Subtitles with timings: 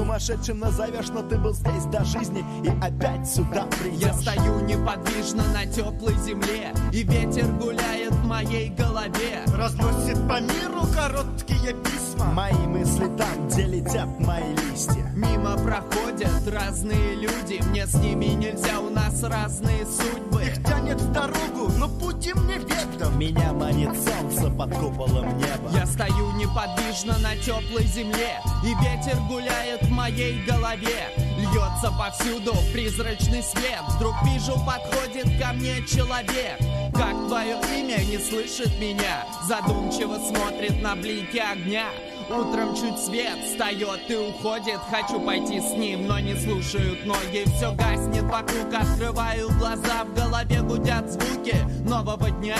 [0.00, 5.44] Сумасшедшим назовешь, но ты был здесь до жизни И опять сюда придешь Я стою неподвижно
[5.52, 9.44] на теплой земле И ветер гуляет в моей голове.
[9.56, 12.26] Разносит по миру короткие письма.
[12.26, 15.10] Мои мысли там, где летят мои листья.
[15.14, 17.60] Мимо проходят разные люди.
[17.70, 20.42] Мне с ними нельзя, у нас разные судьбы.
[20.42, 23.18] Их тянет в дорогу, но путь им не ведом.
[23.18, 25.70] Меня манит солнце под куполом неба.
[25.72, 31.10] Я стою неподвижно на теплой земле И ветер гуляет в моей голове
[31.52, 33.82] Льется повсюду призрачный свет.
[33.96, 36.58] Вдруг вижу, подходит ко мне человек.
[36.94, 39.24] Как твое имя не слышит меня?
[39.46, 41.86] Задумчиво смотрит на блики огня.
[42.28, 44.78] Утром чуть свет встает и уходит.
[44.90, 47.44] Хочу пойти с ним, но не слушают ноги.
[47.56, 52.56] Все гаснет вокруг, открываю глаза В голове гудят звуки нового дня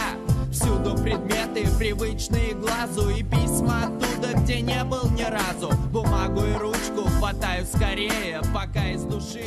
[0.51, 5.71] Всюду предметы, привычные глазу И письма оттуда, где не был ни разу.
[5.93, 9.45] Бумагу и ручку хватаю скорее Пока из души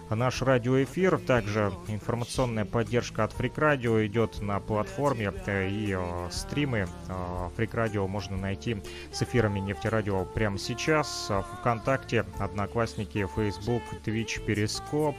[0.09, 1.19] наш радиоэфир.
[1.19, 7.11] Также информационная поддержка от Freak Radio идет на платформе э, и э, стримы э,
[7.57, 8.81] Freak Radio можно найти
[9.11, 11.31] с эфирами Нефтерадио прямо сейчас.
[11.59, 15.15] Вконтакте, Одноклассники, Facebook, Twitch, Перископ.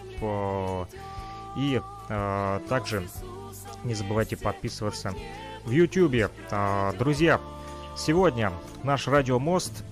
[1.57, 1.81] И
[2.69, 3.07] также
[3.85, 5.15] не забывайте подписываться
[5.65, 6.31] в YouTube.
[6.99, 7.41] Друзья,
[7.97, 8.53] сегодня
[8.83, 9.85] наш радиомост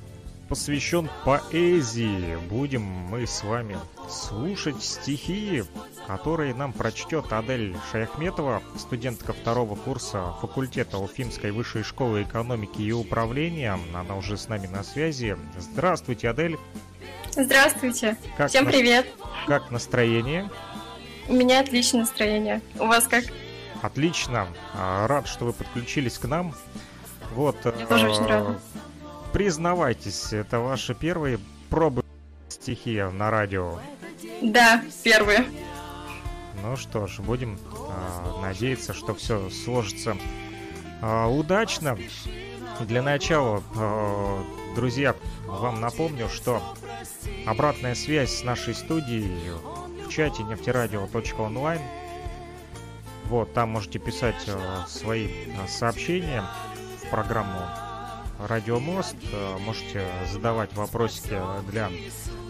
[0.53, 2.37] посвящен поэзии.
[2.51, 5.65] Будем мы с вами слушать стихи,
[6.07, 13.79] которые нам прочтет Адель Шаяхметова, студентка второго курса факультета Уфимской высшей школы экономики и управления.
[13.95, 15.39] Она уже с нами на связи.
[15.59, 16.59] Здравствуйте, Адель.
[17.31, 18.19] Здравствуйте.
[18.37, 19.07] Как Всем на- привет.
[19.47, 20.51] Как настроение?
[21.29, 22.61] У меня отличное настроение.
[22.79, 23.25] У вас как?
[23.81, 24.49] Отлично.
[24.75, 26.55] А, Рад, что вы подключились к нам.
[27.35, 27.57] Вот.
[27.65, 28.61] Я тоже очень э, рада.
[29.33, 31.39] Признавайтесь, это ваши первые
[31.71, 32.05] пробы
[32.51, 33.79] стихи на радио.
[34.43, 35.47] Да, первые.
[36.63, 40.17] Ну что ж, будем а, надеяться, что все сложится
[41.01, 41.99] а, удачно.
[42.81, 44.45] Для начала, а,
[44.77, 45.17] друзья,
[45.47, 46.63] вам напомню, что
[47.47, 49.51] обратная связь с нашей студией
[50.07, 51.81] в чате нефтерадио.онлайн.
[53.25, 55.29] Вот, там можете писать а, свои
[55.67, 56.45] сообщения
[57.03, 57.61] в программу
[58.39, 59.17] Радиомост.
[59.33, 61.39] А, Можете задавать вопросики
[61.71, 61.91] для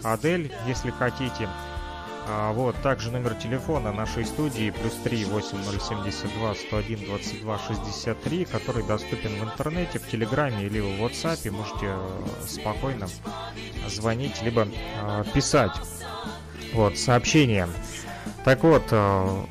[0.03, 1.47] Адель, если хотите.
[2.25, 9.31] А, вот, также номер телефона нашей студии плюс 3 8072 101 22 63, который доступен
[9.39, 11.51] в интернете, в Телеграме или в WhatsApp.
[11.51, 13.07] Можете э, спокойно
[13.89, 15.73] звонить, либо э, писать.
[16.73, 17.67] Вот, сообщение.
[18.45, 19.43] Так вот, э,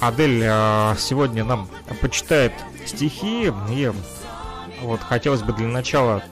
[0.00, 1.68] Адель э, сегодня нам
[2.00, 2.52] почитает
[2.86, 3.92] стихи, и
[4.82, 6.22] вот хотелось бы для начала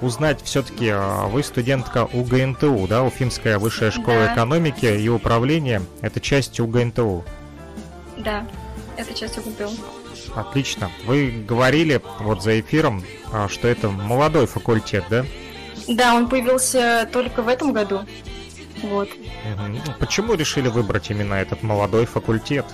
[0.00, 0.92] узнать все-таки,
[1.28, 4.34] вы студентка УГНТУ, да, Уфимская высшая школа Да.
[4.34, 7.24] экономики и управления, это часть УГНТУ.
[8.18, 8.46] Да,
[8.96, 9.70] это часть УГБУ.
[10.34, 10.90] Отлично.
[11.06, 13.02] Вы говорили вот за эфиром,
[13.32, 15.24] а, что это молодой факультет, да?
[15.88, 18.00] Да, он появился только в этом году.
[18.82, 19.08] Вот.
[19.98, 22.66] Почему решили выбрать именно этот молодой факультет?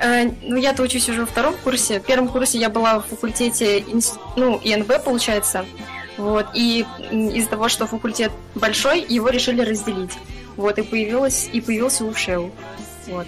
[0.00, 2.00] Э, ну, я-то учусь уже во втором курсе.
[2.00, 3.84] В первом курсе я была в факультете,
[4.36, 5.64] ну, ИНВ, получается.
[6.18, 6.46] Вот.
[6.54, 10.12] И из-за того, что факультет большой, его решили разделить.
[10.56, 12.50] Вот, и появилась, и появился УФШЕУ.
[13.08, 13.26] Вот.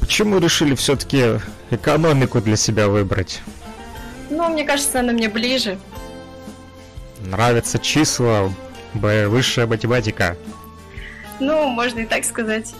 [0.00, 1.40] Почему решили все-таки
[1.70, 3.40] экономику для себя выбрать?
[4.30, 5.78] Ну, мне кажется, она мне ближе.
[7.20, 8.52] Нравятся числа,
[8.92, 10.36] б- высшая математика.
[11.40, 12.74] Ну, можно и так сказать.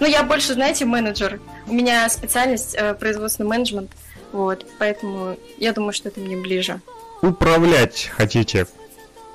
[0.00, 1.40] Ну, я больше, знаете, менеджер.
[1.66, 3.90] У меня специальность э, производственный менеджмент.
[4.32, 6.80] Вот, поэтому я думаю, что это мне ближе.
[7.22, 8.66] Управлять хотите?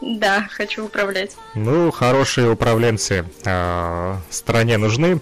[0.01, 1.35] Да, хочу управлять.
[1.55, 5.21] Ну, хорошие управленцы э, стране нужны.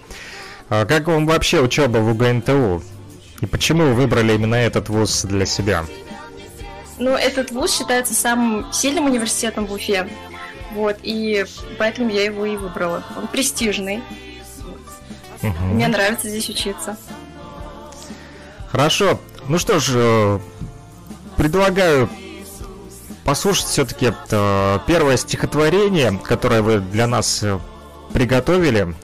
[0.70, 2.84] А как вам вообще учеба в УГНТУ?
[3.42, 5.86] И почему вы выбрали именно этот вуз для себя?
[7.00, 10.10] Ну, этот вуз считается самым сильным университетом в Уфе.
[10.74, 11.46] Вот, и
[11.78, 13.04] поэтому я его и выбрала.
[13.16, 14.04] Он престижный.
[15.42, 15.66] Угу.
[15.74, 16.98] Мне нравится здесь учиться.
[18.70, 19.20] Хорошо.
[19.48, 20.40] Ну что ж, э,
[21.38, 22.10] предлагаю
[23.24, 27.60] послушать все-таки э, первое стихотворение, которое вы для нас э,
[28.14, 28.96] приготовили.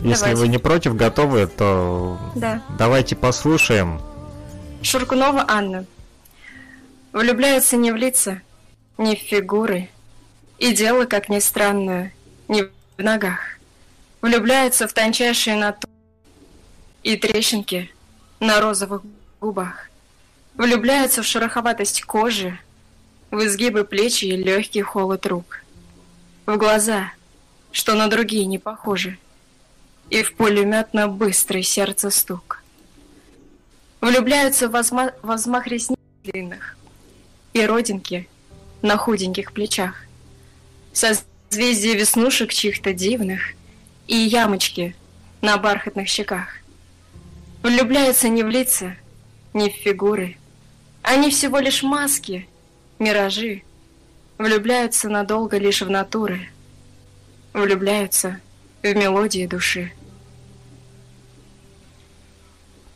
[0.00, 0.40] Если давайте.
[0.40, 2.62] вы не против, готовы, то да.
[2.78, 4.00] давайте послушаем.
[4.82, 5.86] Шуркунова Анна.
[7.12, 8.42] Влюбляются не в лица,
[8.98, 9.88] не в фигуры,
[10.58, 12.12] и дело, как ни странно,
[12.46, 13.55] не в ногах.
[14.26, 15.92] Влюбляются в тончайшие натуры
[17.04, 17.94] и трещинки
[18.40, 19.02] на розовых
[19.40, 19.88] губах.
[20.56, 22.58] Влюбляются в шероховатость кожи,
[23.30, 25.62] в изгибы плеч и легкий холод рук.
[26.44, 27.12] В глаза,
[27.70, 29.16] что на другие не похожи,
[30.10, 32.64] и в пулеметно быстрый сердце стук.
[34.00, 35.12] Влюбляются в возма...
[35.22, 36.76] взмах ресниц длинных
[37.52, 38.28] и родинки
[38.82, 40.02] на худеньких плечах,
[40.92, 43.55] созвездие веснушек чьих-то дивных
[44.06, 44.94] и ямочки
[45.40, 46.48] на бархатных щеках.
[47.62, 48.96] Влюбляются не в лица,
[49.52, 50.36] не в фигуры,
[51.06, 52.48] они всего лишь маски,
[52.98, 53.62] миражи,
[54.38, 56.48] влюбляются надолго лишь в натуры,
[57.52, 58.40] влюбляются
[58.82, 59.92] в мелодии души.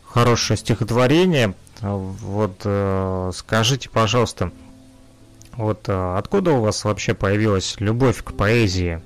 [0.04, 1.54] Хорошее стихотворение.
[1.80, 4.50] Вот э, скажите, пожалуйста,
[5.52, 9.00] вот э, откуда у вас вообще появилась любовь к поэзии?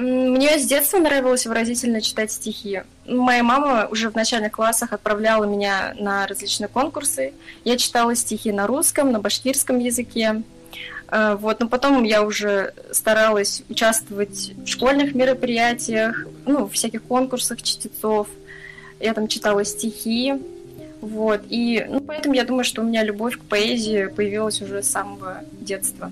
[0.00, 2.82] Мне с детства нравилось выразительно читать стихи.
[3.06, 7.34] Моя мама уже в начальных классах отправляла меня на различные конкурсы.
[7.64, 10.42] Я читала стихи на русском, на башкирском языке.
[11.08, 17.60] Э, вот, но потом я уже старалась участвовать в школьных мероприятиях, ну, в всяких конкурсах
[17.60, 18.26] чтецов.
[19.00, 20.32] Я там читала стихи,
[21.02, 24.88] вот, и ну, поэтому я думаю, что у меня любовь к поэзии появилась уже с
[24.88, 26.10] самого детства.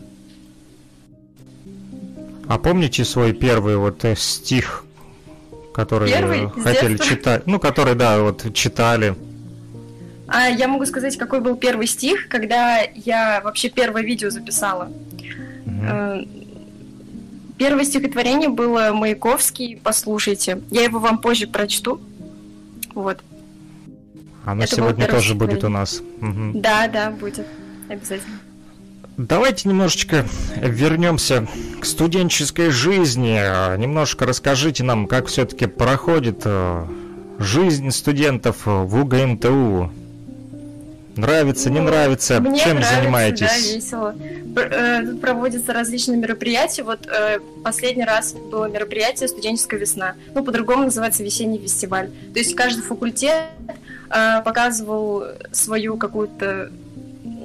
[2.49, 4.85] А помните свой первый вот э, стих,
[5.75, 6.49] который первый?
[6.49, 7.47] хотели читать?
[7.47, 9.15] Ну, который, да, вот читали.
[10.27, 14.91] А я могу сказать, какой был первый стих, когда я вообще первое видео записала.
[15.67, 16.29] Угу.
[17.59, 20.62] Первое стихотворение было Маяковский, послушайте.
[20.71, 22.00] Я его вам позже прочту.
[22.95, 23.19] Вот.
[24.47, 26.00] Оно Это сегодня тоже будет у нас.
[26.23, 26.53] Угу.
[26.61, 27.47] Да, да, будет.
[27.91, 28.39] Обязательно.
[29.19, 30.25] Давайте немножечко
[30.62, 31.49] вернемся
[31.81, 33.76] к студенческой жизни.
[33.76, 36.87] Немножко расскажите нам, как все-таки проходит э,
[37.41, 39.91] жизнь студентов в УГНТУ.
[41.17, 42.41] Нравится, не нравится?
[42.41, 43.41] Мне Чем нравится, занимаетесь?
[43.49, 44.15] Да, весело.
[44.55, 46.85] Э, проводятся различные мероприятия.
[46.85, 50.14] Вот э, последний раз было мероприятие «Студенческая весна».
[50.32, 52.11] Ну, по-другому называется «Весенний фестиваль».
[52.32, 53.47] То есть каждый факультет
[54.44, 56.71] показывал свою какую-то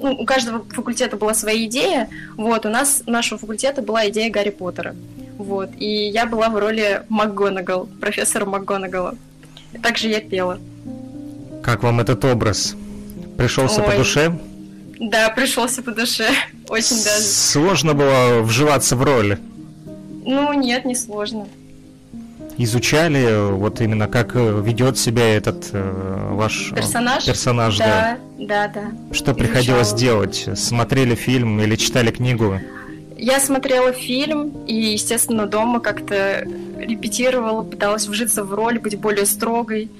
[0.02, 2.08] ну, у каждого факультета была своя идея.
[2.36, 4.94] Вот, у нас, у нашего факультета была идея Гарри Поттера.
[5.38, 9.14] Вот, и я была в роли МакГонагал, профессора МакГонагала.
[9.82, 10.58] Также я пела.
[11.62, 12.76] Как вам этот образ?
[13.36, 13.90] Пришелся Ой.
[13.90, 14.38] по душе?
[15.00, 16.28] Да, пришелся по душе.
[16.68, 17.24] Очень даже.
[17.24, 19.38] Сложно было вживаться в роль?
[20.24, 21.46] Ну, нет, не сложно
[22.58, 27.24] изучали вот именно как э, ведет себя этот э, ваш персонаж?
[27.24, 28.68] персонаж да, да, да.
[28.74, 29.14] да.
[29.14, 29.34] Что Изучала.
[29.34, 30.48] приходилось делать?
[30.54, 32.60] Смотрели фильм или читали книгу?
[33.16, 36.46] Я смотрела фильм и, естественно, дома как-то
[36.78, 39.90] репетировала, пыталась вжиться в роль, быть более строгой,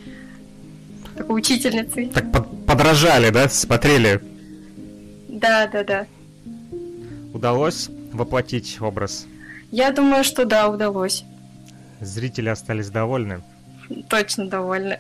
[1.17, 2.07] такой учительницей.
[2.07, 3.49] Так под подражали, да?
[3.49, 4.21] Смотрели?
[5.29, 6.07] Да, да, да.
[7.33, 9.27] Удалось воплотить образ?
[9.71, 11.25] Я думаю, что да, удалось.
[12.01, 13.43] Зрители остались довольны?
[14.09, 14.99] Точно довольны.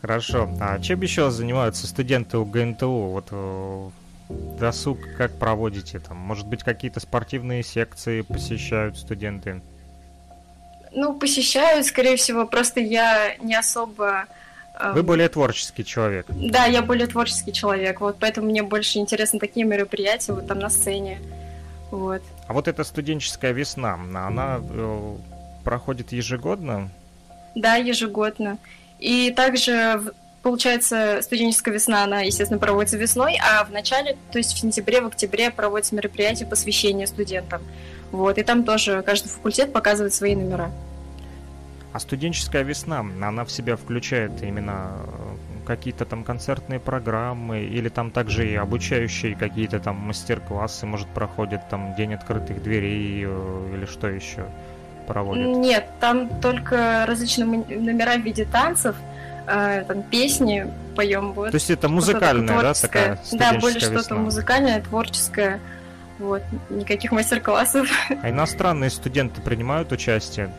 [0.00, 0.48] Хорошо.
[0.60, 2.88] А чем еще занимаются студенты у ГНТУ?
[2.88, 3.88] Вот э,
[4.58, 6.16] досуг как проводите там?
[6.16, 9.60] Может быть, какие-то спортивные секции посещают студенты?
[10.92, 14.26] Ну, посещают, скорее всего, просто я не особо...
[14.78, 14.94] Эм...
[14.94, 16.26] Вы более творческий человек.
[16.28, 20.70] Да, я более творческий человек, вот поэтому мне больше интересны такие мероприятия, вот там на
[20.70, 21.20] сцене,
[21.90, 22.22] вот.
[22.48, 25.16] А вот эта студенческая весна, она э,
[25.64, 26.90] проходит ежегодно?
[27.54, 28.56] Да, ежегодно.
[28.98, 34.58] И также, получается, студенческая весна, она, естественно, проводится весной, а в начале, то есть в
[34.58, 37.62] сентябре, в октябре проводится мероприятие посвящения студентам.
[38.12, 40.72] Вот, и там тоже каждый факультет показывает свои номера.
[41.92, 45.27] А студенческая весна, она в себя включает именно э,
[45.68, 51.94] какие-то там концертные программы или там также и обучающие какие-то там мастер-классы, может, проходят там
[51.94, 54.46] день открытых дверей э, или что еще?
[55.08, 55.56] проводят?
[55.56, 58.94] Нет, там только различные номера в виде танцев.
[59.46, 61.32] э, там песни поем.
[61.32, 61.50] Вот.
[61.50, 65.58] То есть это музыкальная, да, такая Да, более что-то музыкальное, творческое.
[66.18, 67.88] Вот, никаких мастер-классов.
[68.22, 70.50] А иностранные студенты принимают участие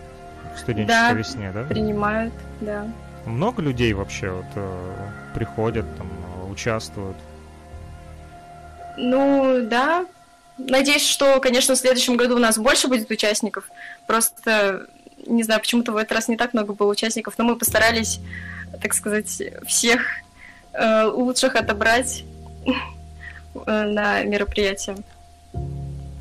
[0.56, 1.64] в студенческой да, весне, да?
[1.64, 2.88] принимают, да.
[3.26, 6.08] Много людей вообще вот э, приходят, там,
[6.50, 7.18] участвуют?
[8.98, 10.06] Ну, да.
[10.58, 13.70] Надеюсь, что, конечно, в следующем году у нас больше будет участников.
[14.08, 14.88] Просто,
[15.26, 18.20] не знаю, почему-то в этот раз не так много было участников, но мы постарались,
[18.82, 20.02] так сказать, всех
[20.74, 22.26] э, лучших отобрать
[22.66, 24.98] э, на мероприятие.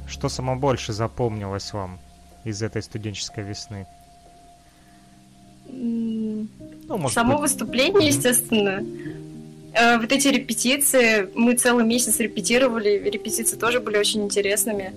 [0.08, 1.98] Что само больше запомнилось вам
[2.44, 3.86] из этой студенческой весны?
[6.88, 7.42] Ну, может Само быть...
[7.42, 8.82] выступление, естественно.
[9.74, 14.94] Э, вот эти репетиции, мы целый месяц репетировали, репетиции тоже были очень интересными,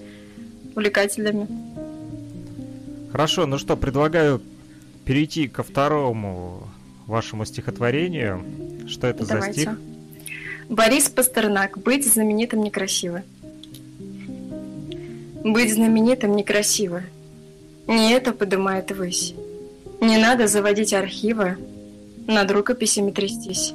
[0.74, 1.48] увлекательными.
[3.12, 4.41] Хорошо, ну что, предлагаю
[5.03, 6.69] перейти ко второму
[7.07, 8.43] вашему стихотворению.
[8.88, 9.53] Что это Давайте.
[9.53, 9.79] за стих?
[10.69, 11.77] Борис Пастернак.
[11.77, 13.24] Быть знаменитым некрасиво.
[15.43, 17.03] Быть знаменитым некрасиво.
[17.88, 19.33] Не это поднимает высь.
[20.00, 21.57] Не надо заводить архивы,
[22.28, 23.74] над рукописями трястись.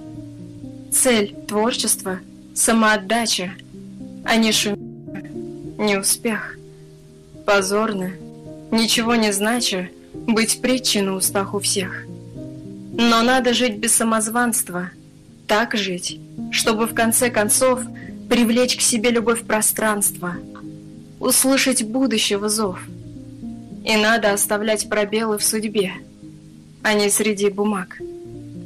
[0.91, 2.21] Цель творчества–
[2.55, 3.53] самоотдача,
[4.25, 4.77] а не шум,
[5.79, 6.57] не успех.
[7.45, 8.13] Позорно,
[8.71, 12.05] ничего не знача, быть притчей на устах у всех.
[12.99, 14.91] Но надо жить без самозванства,
[15.47, 16.19] так жить,
[16.51, 17.81] чтобы в конце концов
[18.29, 20.35] привлечь к себе любовь пространства–
[21.21, 22.79] услышать будущего зов.
[23.85, 25.93] И надо оставлять пробелы в судьбе,
[26.83, 27.99] а не среди бумаг.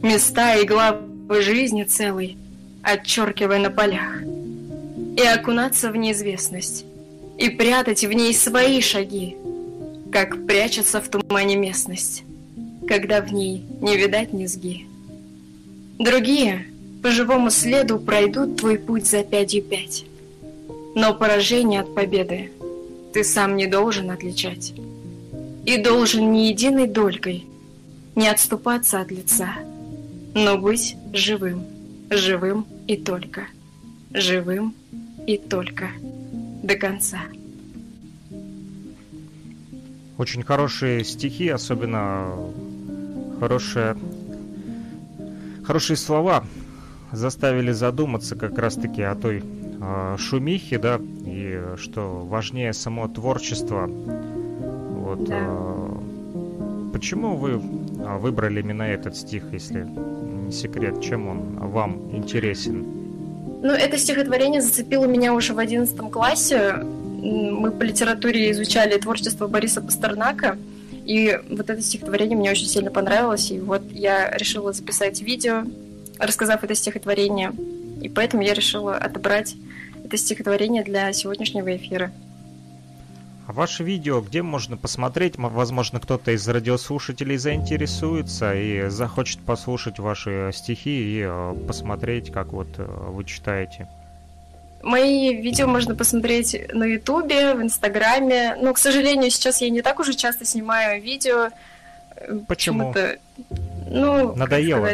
[0.02, 2.38] Места и главы жизни целой,
[2.82, 4.22] отчеркивая на полях.
[5.16, 6.86] И окунаться в неизвестность,
[7.36, 9.36] и прятать в ней свои шаги,
[10.10, 12.24] как прячется в тумане местность,
[12.88, 14.86] когда в ней не видать низги.
[15.98, 16.66] Другие
[17.02, 20.06] по живому следу пройдут твой путь за пятью пять.
[20.94, 22.50] Но поражение от победы
[23.12, 24.72] ты сам не должен отличать.
[25.66, 27.44] И должен ни единой долькой
[28.16, 29.56] не отступаться от лица,
[30.34, 31.64] но быть живым,
[32.10, 33.46] живым и только,
[34.12, 34.74] живым
[35.26, 35.90] и только
[36.62, 37.20] до конца.
[40.18, 42.34] Очень хорошие стихи, особенно
[43.38, 43.96] хорошие,
[45.64, 46.44] хорошие слова
[47.12, 53.86] заставили задуматься как раз-таки о той э, шумихи, да, и что важнее само творчество.
[53.86, 55.24] Вот.
[55.24, 55.38] Да.
[55.40, 57.60] Э, почему вы
[58.04, 59.86] а, выбрали именно этот стих, если
[60.50, 62.84] не секрет, чем он вам интересен?
[63.62, 66.74] Ну, это стихотворение зацепило меня уже в одиннадцатом классе.
[66.82, 70.58] Мы по литературе изучали творчество Бориса Пастернака,
[71.04, 75.64] и вот это стихотворение мне очень сильно понравилось, и вот я решила записать видео,
[76.18, 77.52] рассказав это стихотворение,
[78.02, 79.54] и поэтому я решила отобрать
[80.04, 82.10] это стихотворение для сегодняшнего эфира.
[83.50, 85.34] А ваше видео где можно посмотреть?
[85.36, 92.68] Возможно, кто-то из радиослушателей заинтересуется и захочет послушать ваши стихи и э, посмотреть, как вот
[92.78, 93.88] э, вы читаете.
[94.84, 98.54] Мои видео можно посмотреть на Ютубе, в Инстаграме.
[98.54, 101.48] Но, к сожалению, сейчас я не так уже часто снимаю видео.
[102.46, 102.94] Почему?
[103.88, 104.90] Ну, надоело.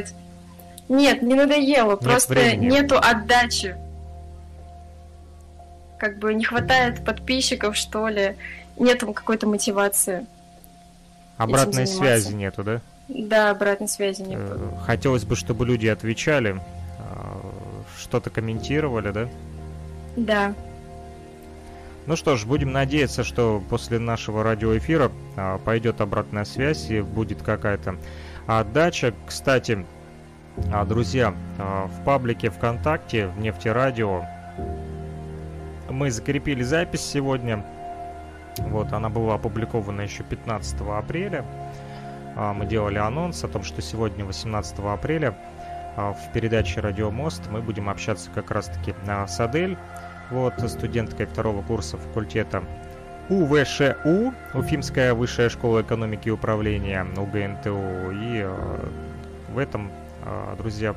[0.88, 2.70] Нет, не надоело, Нет просто времени.
[2.70, 3.76] нету отдачи
[5.98, 8.36] как бы не хватает подписчиков, что ли,
[8.78, 10.26] нету какой-то мотивации.
[11.36, 12.80] Обратной связи нету, да?
[13.08, 14.42] Да, обратной связи нету.
[14.42, 16.60] Э, хотелось бы, чтобы люди отвечали,
[16.98, 17.40] а,
[17.98, 19.28] что-то комментировали, да?
[20.16, 20.54] Да.
[22.06, 27.42] Ну что ж, будем надеяться, что после нашего радиоэфира а, пойдет обратная связь и будет
[27.42, 27.96] какая-то
[28.46, 29.14] отдача.
[29.26, 29.84] Кстати,
[30.72, 34.24] а, друзья, в паблике ВКонтакте в Нефтерадио
[35.90, 37.64] мы закрепили запись сегодня.
[38.58, 41.44] Вот, она была опубликована еще 15 апреля.
[42.36, 45.36] А, мы делали анонс о том, что сегодня, 18 апреля,
[45.96, 49.78] а, в передаче «Радио Мост» мы будем общаться как раз-таки с Адель,
[50.30, 52.62] вот, студенткой второго курса факультета
[53.30, 58.10] УВШУ, Уфимская высшая школа экономики и управления, УГНТУ.
[58.12, 58.88] И а,
[59.48, 59.90] в этом,
[60.58, 60.94] друзья,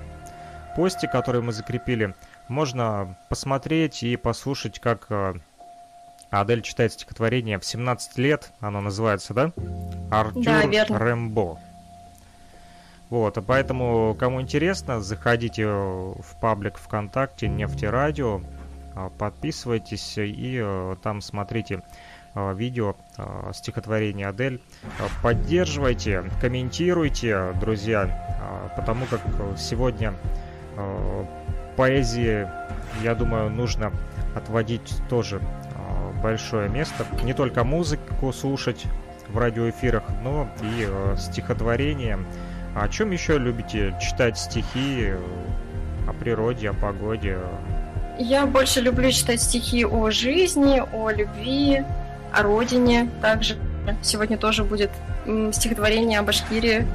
[0.76, 2.14] посте, который мы закрепили,
[2.50, 5.36] можно посмотреть и послушать, как э,
[6.32, 9.52] Адель читает стихотворение в 17 лет, оно называется, да?
[10.12, 11.60] Артюр да, Рэмбо.
[13.10, 18.42] Вот, а поэтому, кому интересно, заходите в паблик ВКонтакте Нефтерадио,
[18.96, 21.84] а, подписывайтесь и э, там смотрите
[22.36, 22.96] видео
[23.54, 24.62] стихотворения Адель.
[25.24, 29.22] Поддерживайте, комментируйте, друзья, потому как
[29.58, 30.14] сегодня
[31.80, 32.46] поэзии,
[33.04, 33.94] я думаю, нужно
[34.36, 35.40] отводить тоже
[36.22, 37.06] большое место.
[37.24, 38.84] Не только музыку слушать
[39.30, 42.20] в радиоэфирах, но и стихотворения.
[42.76, 45.14] А о чем еще любите читать стихи?
[46.06, 47.38] О природе, о погоде?
[48.18, 51.86] Я больше люблю читать стихи о жизни, о любви,
[52.34, 53.10] о родине.
[53.22, 53.56] Также
[54.02, 54.92] сегодня тоже будет
[55.54, 56.86] стихотворение о Башкирии.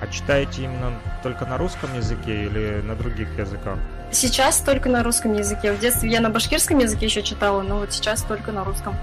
[0.00, 3.78] А читаете именно только на русском языке или на других языках?
[4.12, 5.72] Сейчас только на русском языке.
[5.72, 8.94] В детстве я на башкирском языке еще читала, но вот сейчас только на русском.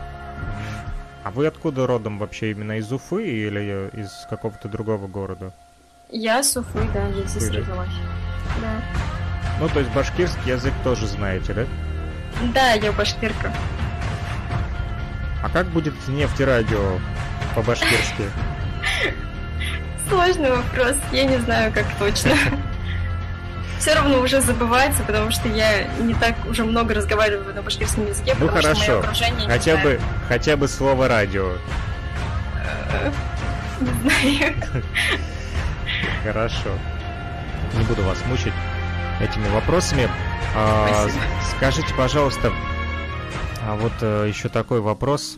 [1.24, 2.52] А вы откуда родом вообще?
[2.52, 5.52] Именно из Уфы или из какого-то другого города?
[6.12, 7.90] Я с Уфы, да, я здесь родилась.
[8.62, 8.82] Да.
[9.60, 11.66] Ну, то есть башкирский язык тоже знаете, да?
[12.54, 13.52] Да, я башкирка.
[15.44, 17.00] А как будет нефтерадио
[17.54, 18.24] по-башкирски?
[20.10, 22.32] Сложный вопрос, я не знаю, как точно.
[23.80, 28.36] Все равно уже забывается, потому что я не так уже много разговариваю на башкирском языке,
[28.40, 28.82] ну потому хорошо.
[28.82, 31.52] что мое окружение хотя бы, хотя бы слово радио.
[33.82, 34.56] Не знаю.
[36.24, 36.70] Хорошо.
[37.74, 38.54] Не буду вас мучить
[39.20, 40.10] этими вопросами.
[40.56, 41.08] А,
[41.56, 42.52] скажите, пожалуйста,
[43.68, 45.38] а вот а, еще такой вопрос.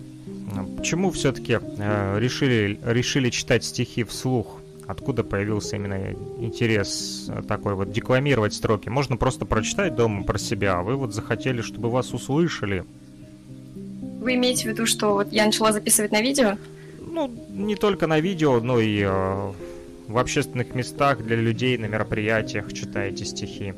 [0.77, 4.61] Почему все-таки а, решили, решили читать стихи вслух?
[4.87, 8.87] Откуда появился именно интерес такой вот декламировать строки?
[8.87, 12.85] Можно просто прочитать дома про себя, а вы вот захотели, чтобы вас услышали.
[14.21, 16.57] Вы имеете в виду, что вот я начала записывать на видео?
[16.99, 19.51] Ну, не только на видео, но и э,
[20.07, 23.73] в общественных местах для людей, на мероприятиях читаете стихи?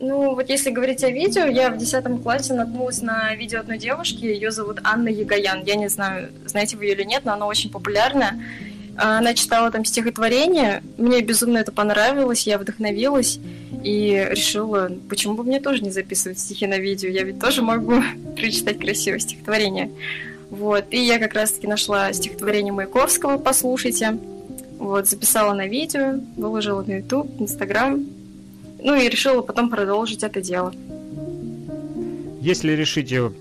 [0.00, 4.24] Ну, вот если говорить о видео, я в 10 классе наткнулась на видео одной девушки,
[4.24, 5.62] ее зовут Анна Ягоян.
[5.64, 8.40] Я не знаю, знаете вы ее или нет, но она очень популярная.
[8.96, 13.40] Она читала там стихотворение, мне безумно это понравилось, я вдохновилась
[13.82, 18.02] и решила, почему бы мне тоже не записывать стихи на видео, я ведь тоже могу
[18.36, 19.90] прочитать красивое стихотворение.
[20.50, 24.16] Вот, и я как раз-таки нашла стихотворение Маяковского, послушайте.
[24.78, 28.06] Вот, записала на видео, выложила на YouTube, Instagram.
[28.84, 30.72] Ну и решила потом продолжить это дело.
[32.40, 33.32] Если решите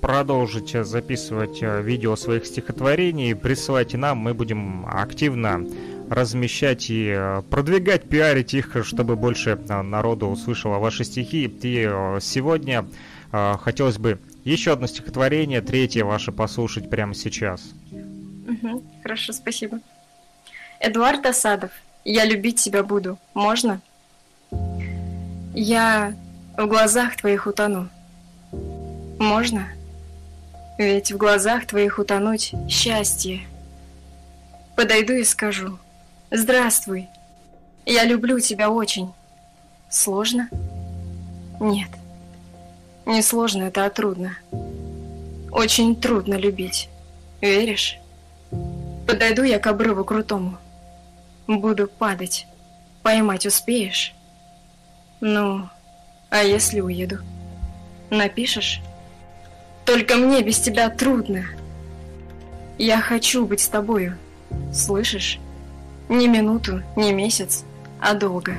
[0.00, 5.64] продолжить записывать э, видео своих стихотворений, присылайте нам, мы будем активно
[6.08, 11.44] размещать и э, продвигать, пиарить их, чтобы больше э, народу услышало ваши стихи.
[11.44, 11.84] И
[12.20, 12.84] сегодня
[13.30, 17.62] хотелось бы еще одно стихотворение, третье ваше послушать прямо сейчас.
[17.92, 19.78] Угу, хорошо, спасибо.
[20.80, 21.70] Эдуард Асадов,
[22.04, 23.18] я любить тебя буду.
[23.34, 23.80] Можно?
[25.54, 26.14] Я
[26.56, 27.88] в глазах твоих утону.
[29.18, 29.66] Можно?
[30.78, 33.40] Ведь в глазах твоих утонуть счастье.
[34.76, 35.78] Подойду и скажу.
[36.30, 37.08] Здравствуй.
[37.84, 39.12] Я люблю тебя очень.
[39.88, 40.48] Сложно?
[41.58, 41.90] Нет.
[43.04, 44.36] Не сложно это, а трудно.
[45.50, 46.88] Очень трудно любить.
[47.40, 47.98] Веришь?
[49.06, 50.58] Подойду я к обрыву крутому.
[51.48, 52.46] Буду падать.
[53.02, 54.14] Поймать успеешь?
[55.20, 55.68] Ну,
[56.30, 57.18] а если уеду?
[58.10, 58.80] Напишешь?
[59.84, 61.44] Только мне без тебя трудно.
[62.78, 64.16] Я хочу быть с тобою.
[64.72, 65.38] Слышишь?
[66.08, 67.64] Не минуту, не месяц,
[68.00, 68.56] а долго.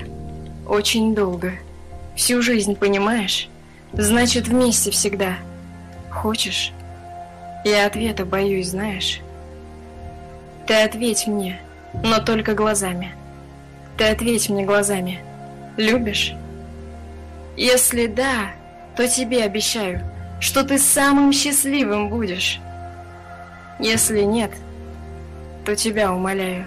[0.68, 1.54] Очень долго.
[2.16, 3.50] Всю жизнь, понимаешь?
[3.94, 5.38] Значит, вместе всегда.
[6.12, 6.72] Хочешь?
[7.66, 9.22] Я ответа боюсь, знаешь?
[10.68, 11.60] Ты ответь мне
[11.94, 13.14] но только глазами.
[13.98, 15.20] Ты ответь мне глазами.
[15.78, 16.34] Любишь?
[17.58, 18.52] Если да,
[18.96, 20.02] то тебе обещаю,
[20.40, 22.60] что ты самым счастливым будешь.
[23.80, 24.52] Если нет,
[25.66, 26.66] то тебя умоляю.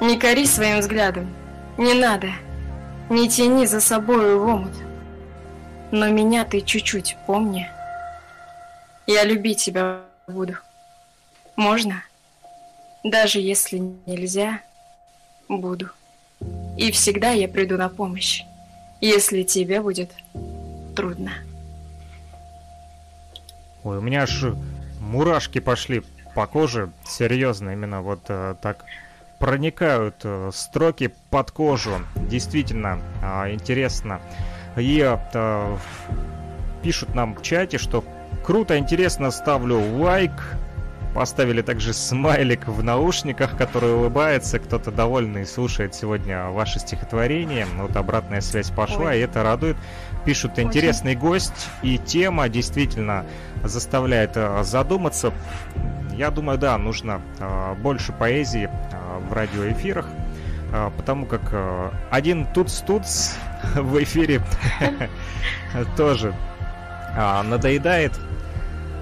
[0.00, 1.32] Не кори своим взглядом,
[1.78, 2.28] не надо,
[3.08, 4.72] не тяни за собою в омут.
[5.90, 7.70] Но меня ты чуть-чуть помни.
[9.06, 10.56] Я любить тебя буду.
[11.56, 12.02] Можно?
[13.04, 14.60] Даже если нельзя,
[15.48, 15.90] буду.
[16.76, 18.42] И всегда я приду на помощь,
[19.02, 20.12] если тебе будет
[20.94, 21.32] трудно.
[23.84, 24.44] Ой, у меня аж
[25.00, 26.02] мурашки пошли
[26.34, 28.84] по коже, серьезно, именно вот э, так
[29.38, 31.96] проникают э, строки под кожу.
[32.14, 34.20] Действительно э, интересно.
[34.76, 35.76] И э,
[36.82, 38.04] пишут нам в чате, что
[38.44, 40.30] круто, интересно, ставлю лайк,
[41.14, 44.58] поставили также смайлик в наушниках, который улыбается.
[44.58, 47.66] Кто-то довольный слушает сегодня ваше стихотворение.
[47.76, 49.18] Вот обратная связь пошла, Ой.
[49.18, 49.76] и это радует.
[50.24, 51.20] Пишут интересный Очень.
[51.20, 53.26] гость, и тема действительно
[53.64, 55.32] заставляет э, задуматься.
[56.12, 60.06] Я думаю, да, нужно э, больше поэзии э, в радиоэфирах,
[60.96, 61.42] потому как
[62.10, 63.34] один туц-туц
[63.74, 64.40] в эфире
[65.96, 66.34] тоже
[67.44, 68.18] надоедает.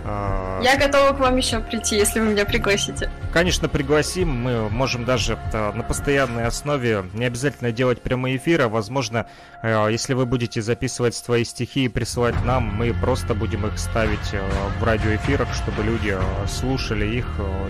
[0.04, 3.10] А, Я готова к вам еще прийти, если вы меня пригласите.
[3.32, 4.28] Конечно, пригласим.
[4.28, 8.68] Мы можем даже а, на постоянной основе не обязательно делать прямые эфиры.
[8.68, 9.26] Возможно,
[9.62, 14.34] а, если вы будете записывать свои стихи и присылать нам, мы просто будем их ставить
[14.78, 16.16] в радиоэфирах, чтобы люди
[16.48, 17.26] слушали их.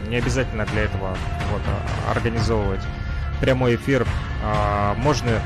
[0.09, 1.16] Не обязательно для этого
[1.51, 1.62] вот,
[2.09, 2.83] организовывать
[3.40, 4.07] прямой эфир.
[4.97, 5.40] Можно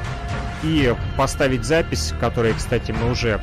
[0.63, 3.41] и поставить запись, которую, кстати, мы уже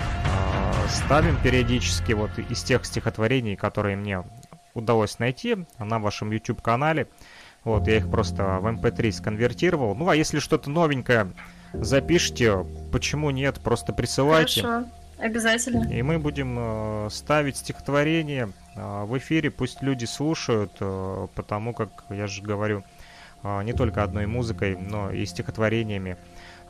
[0.91, 4.23] ставим периодически вот из тех стихотворений, которые мне
[4.73, 7.07] удалось найти на вашем YouTube-канале.
[7.63, 9.95] Вот, я их просто в MP3 эм сконвертировал.
[9.95, 11.31] Ну, а если что-то новенькое
[11.73, 14.61] запишите, почему нет, просто присылайте.
[14.61, 14.87] Хорошо,
[15.19, 15.91] обязательно.
[15.91, 22.05] И мы будем э, ставить стихотворение э, в эфире, пусть люди слушают, э, потому как,
[22.09, 22.83] я же говорю,
[23.63, 26.15] не только одной музыкой, но и стихотворениями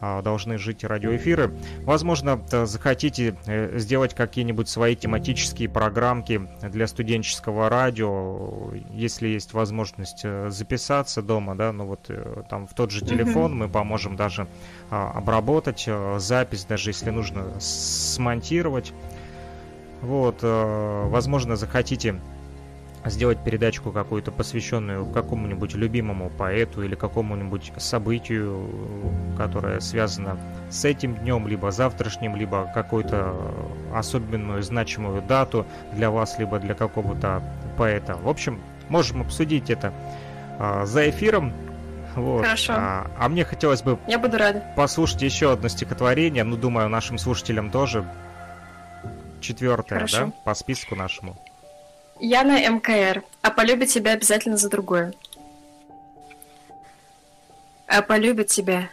[0.01, 1.53] должны жить радиоэфиры.
[1.83, 10.49] Возможно, захотите э, сделать какие-нибудь свои тематические программки для студенческого радио, если есть возможность э,
[10.49, 14.47] записаться дома, да, ну вот э, там в тот же телефон мы поможем даже
[14.89, 15.87] а, обработать
[16.17, 18.93] запись, даже если нужно смонтировать.
[20.01, 22.19] Вот, возможно, захотите
[23.05, 28.69] сделать передачку какую-то посвященную какому-нибудь любимому поэту или какому-нибудь событию,
[29.37, 30.37] которое связано
[30.69, 33.35] с этим днем, либо завтрашним, либо какую-то
[33.93, 37.41] особенную значимую дату для вас, либо для какого-то
[37.77, 38.15] поэта.
[38.15, 39.93] В общем, можем обсудить это
[40.59, 41.53] а, за эфиром.
[42.15, 42.43] Вот.
[42.43, 42.73] Хорошо.
[42.75, 44.63] А, а мне хотелось бы Я буду рада.
[44.75, 48.05] послушать еще одно стихотворение, ну, думаю, нашим слушателям тоже.
[49.39, 50.25] Четвертое, Хорошо.
[50.27, 51.35] да, по списку нашему.
[52.23, 55.15] Я на МКР, а полюбит тебя обязательно за другое.
[57.88, 58.89] А полюбит тебя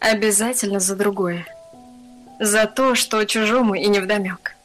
[0.00, 1.46] обязательно за другое.
[2.40, 4.56] За то, что чужому и невдомек.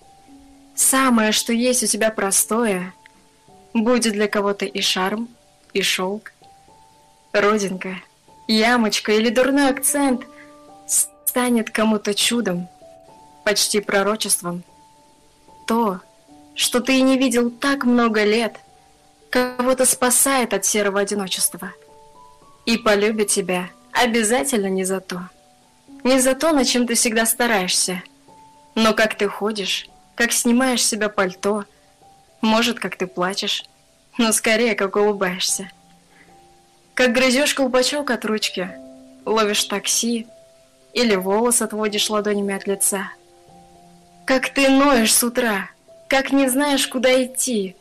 [0.73, 2.91] Самое, что есть у тебя простое,
[3.75, 5.29] будет для кого-то и шарм,
[5.73, 6.33] и шелк.
[7.33, 7.97] Родинка,
[8.47, 10.23] ямочка или дурной акцент
[10.87, 12.67] станет кому-то чудом,
[13.45, 14.63] почти пророчеством.
[15.67, 16.01] То,
[16.55, 18.57] что ты и не видел так много лет,
[19.29, 21.73] кого-то спасает от серого одиночества.
[22.65, 25.29] И полюбит тебя обязательно не за то.
[26.03, 28.03] Не за то, на чем ты всегда стараешься,
[28.75, 31.65] но как ты ходишь, как снимаешь с себя пальто,
[32.41, 33.63] может, как ты плачешь,
[34.17, 35.71] но скорее, как улыбаешься.
[36.93, 38.69] Как грызешь колпачок от ручки,
[39.25, 40.27] ловишь такси
[40.93, 43.09] или волос отводишь ладонями от лица.
[44.25, 45.69] Как ты ноешь с утра,
[46.09, 47.75] как не знаешь, куда идти,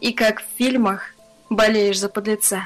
[0.00, 1.14] и как в фильмах
[1.48, 2.62] болеешь за подлеца.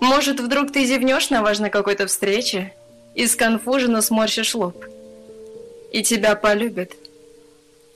[0.00, 2.74] Может, вдруг ты зевнешь на важной какой-то встрече
[3.14, 4.84] и сконфуженно сморщишь лоб.
[5.92, 6.92] И тебя полюбят.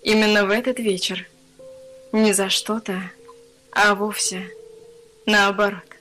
[0.03, 1.27] Именно в этот вечер.
[2.13, 3.11] Не за что-то,
[3.73, 4.49] а вовсе
[5.27, 5.94] наоборот.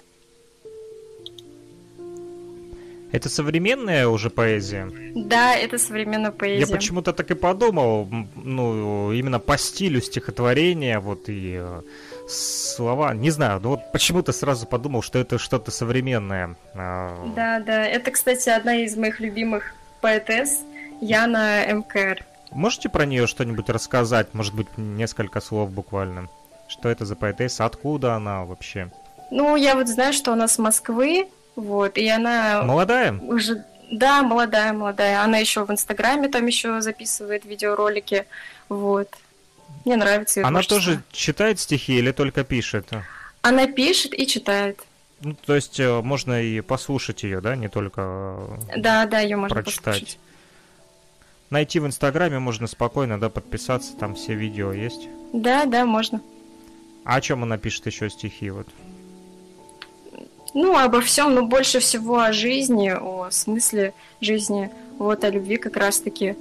[3.13, 4.91] Это современная уже поэзия?
[5.13, 6.65] Да, это современная поэзия.
[6.65, 11.82] Я почему-то так и подумал, ну, именно по стилю стихотворения, вот и э,
[12.28, 16.56] слова, не знаю, ну вот почему-то сразу подумал, что это что-то современное.
[16.73, 20.62] А, да, да, это, кстати, одна из моих любимых поэтесс,
[20.99, 22.26] Яна МКР.
[22.49, 26.30] Можете про нее что-нибудь рассказать, может быть, несколько слов буквально?
[26.67, 28.91] Что это за поэтесса, откуда она вообще?
[29.30, 32.63] Ну, я вот знаю, что она с Москвы, вот, и она...
[32.63, 33.13] Молодая?
[33.13, 33.63] Уже...
[33.91, 35.21] Да, молодая, молодая.
[35.21, 38.25] Она еще в Инстаграме там еще записывает видеоролики.
[38.69, 39.09] Вот.
[39.85, 40.77] Мне нравится ее Она творчество.
[40.77, 42.89] тоже читает стихи или только пишет?
[43.41, 44.79] Она пишет и читает.
[45.21, 48.37] Ну, то есть э, можно и послушать ее, да, не только
[48.69, 49.99] э, Да, да, ее можно прочитать.
[49.99, 50.19] Послушать.
[51.49, 55.07] Найти в Инстаграме можно спокойно, да, подписаться, там все видео есть.
[55.33, 56.19] Да, да, можно.
[57.05, 58.67] А о чем она пишет еще стихи, вот?
[60.53, 65.77] Ну, обо всем, но больше всего о жизни, о смысле жизни, вот о любви как
[65.77, 66.35] раз-таки.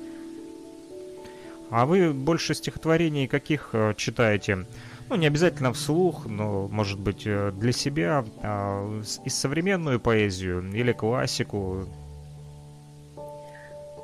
[1.70, 4.66] А вы больше стихотворений каких э, читаете?
[5.08, 10.92] Ну, не обязательно вслух, но, может быть, э, для себя, а, и современную поэзию или
[10.92, 11.86] классику?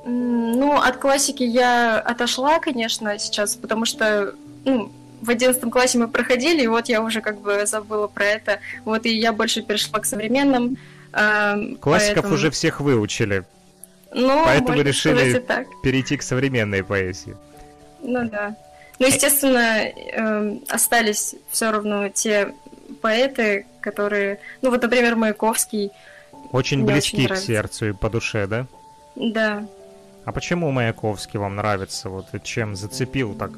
[0.06, 4.90] Ну, от классики я отошла, конечно, сейчас, потому что ну,
[5.20, 8.60] в одиннадцатом классе мы проходили, и вот я уже как бы забыла про это.
[8.84, 10.76] Вот и я больше перешла к современным.
[11.12, 12.34] Э, Классиков поэтому...
[12.34, 13.44] уже всех выучили.
[14.12, 15.66] Ну, поэтому решили так.
[15.82, 17.36] перейти к современной поэзии.
[18.02, 18.56] Ну да.
[18.98, 22.54] Ну, естественно, э, остались все равно те
[23.00, 24.40] поэты, которые...
[24.62, 25.90] Ну, вот, например, Маяковский.
[26.52, 28.66] Очень близки очень к сердцу и по душе, да?
[29.14, 29.66] Да.
[30.24, 32.08] А почему Маяковский вам нравится?
[32.08, 33.52] Вот чем зацепил так?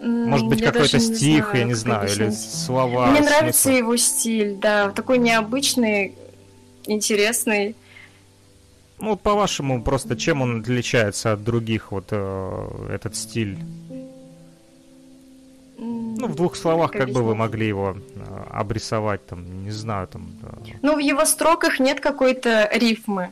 [0.00, 3.06] Может быть, какой-то стих, знаю, я не знаю, или слова.
[3.08, 3.34] Мне смысл.
[3.34, 6.14] нравится его стиль, да, такой необычный,
[6.86, 7.76] интересный.
[8.98, 13.58] Ну, по-вашему, просто чем он отличается от других, вот э, этот стиль?
[15.78, 20.06] Ну, в двух словах, как, как бы вы могли его э, обрисовать, там, не знаю,
[20.08, 20.30] там.
[20.42, 20.48] Да.
[20.82, 23.30] Ну, в его строках нет какой-то рифмы.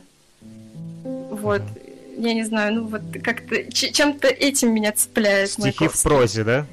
[1.03, 1.61] Вот.
[1.61, 1.88] Mm.
[2.19, 5.51] Я не знаю, ну вот как-то чем-то этим меня цепляет.
[5.51, 6.65] Стихи в прозе, да?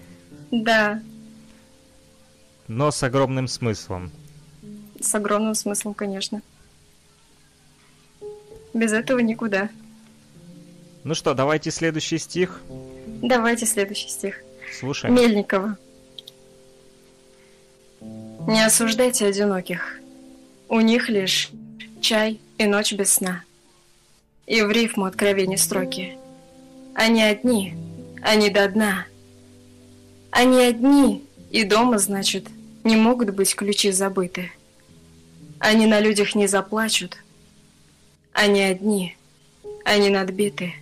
[0.50, 1.00] Да.
[2.66, 4.10] Но с огромным смыслом.
[5.00, 6.42] С огромным смыслом, конечно.
[8.74, 9.70] Без этого никуда.
[11.04, 12.60] Ну что, давайте следующий стих.
[13.22, 14.42] Давайте следующий стих.
[14.80, 15.12] Слушай.
[15.12, 15.78] Мельникова.
[18.00, 20.00] Не осуждайте одиноких.
[20.68, 21.50] У них лишь
[22.00, 23.44] чай и ночь без сна.
[24.46, 26.16] И в рифму откровения строки.
[26.94, 27.74] Они одни,
[28.22, 29.06] они до дна.
[30.30, 32.46] Они одни, и дома, значит,
[32.84, 34.50] не могут быть ключи забыты.
[35.58, 37.16] Они на людях не заплачут,
[38.32, 39.16] они одни,
[39.84, 40.74] они надбиты.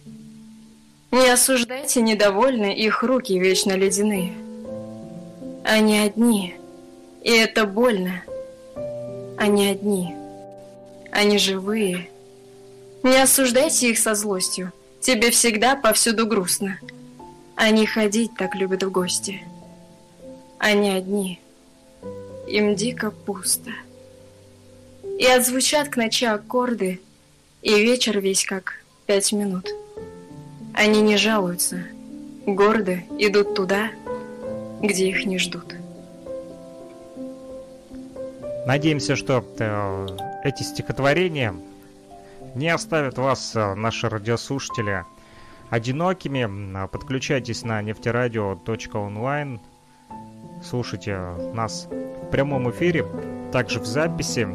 [1.13, 4.33] Не осуждайте недовольны, их руки вечно ледяные.
[5.65, 6.57] Они одни,
[7.23, 8.23] и это больно.
[9.39, 10.15] Они одни,
[11.13, 12.09] они живые.
[13.05, 16.81] Не осуждайте их со злостью, тебе всегда повсюду грустно.
[17.55, 19.45] Они ходить так любят в гости.
[20.59, 21.41] Они одни,
[22.49, 23.71] им дико пусто.
[25.21, 27.01] И отзвучат к ночи аккорды—
[27.65, 28.75] и вечер весь как
[29.07, 29.71] пять минут.
[30.75, 31.83] Они не жалуются,
[32.45, 33.89] гордо идут туда,
[34.83, 35.75] где их не ждут.
[38.67, 40.07] Надеемся, что э,
[40.45, 41.55] эти стихотворения
[42.55, 45.05] не оставят вас, э, наши радиослушатели,
[45.71, 46.87] одинокими.
[46.89, 49.61] Подключайтесь на нефтерадио.онлайн,
[50.63, 51.19] слушайте
[51.53, 53.07] нас в прямом эфире,
[53.53, 54.49] также в записи.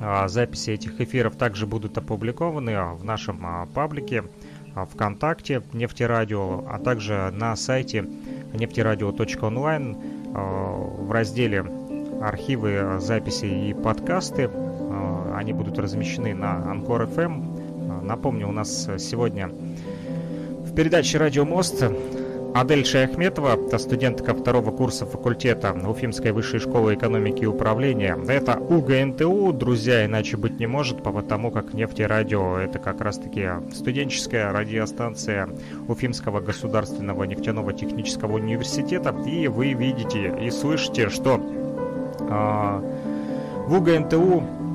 [0.00, 4.24] А, записи этих эфиров также будут опубликованы а, в нашем а, паблике
[4.92, 8.04] ВКонтакте Нефтерадио, а также на сайте
[8.52, 9.96] нефтерадио.онлайн
[10.34, 11.64] в разделе
[12.20, 14.50] архивы, записи и подкасты.
[15.36, 18.02] Они будут размещены на Анкор FM.
[18.02, 21.84] Напомню, у нас сегодня в передаче «Радио Мост»
[22.54, 28.18] Адель Шаяхметова, студентка второго курса факультета Уфимской высшей школы экономики и управления.
[28.28, 33.46] Это УГНТУ, друзья, иначе быть не может, потому как нефть и радио это как раз-таки
[33.74, 35.50] студенческая радиостанция
[35.86, 39.14] Уфимского государственного нефтяного технического университета.
[39.26, 41.38] И вы видите и слышите, что
[42.20, 44.65] э, в УГНТУ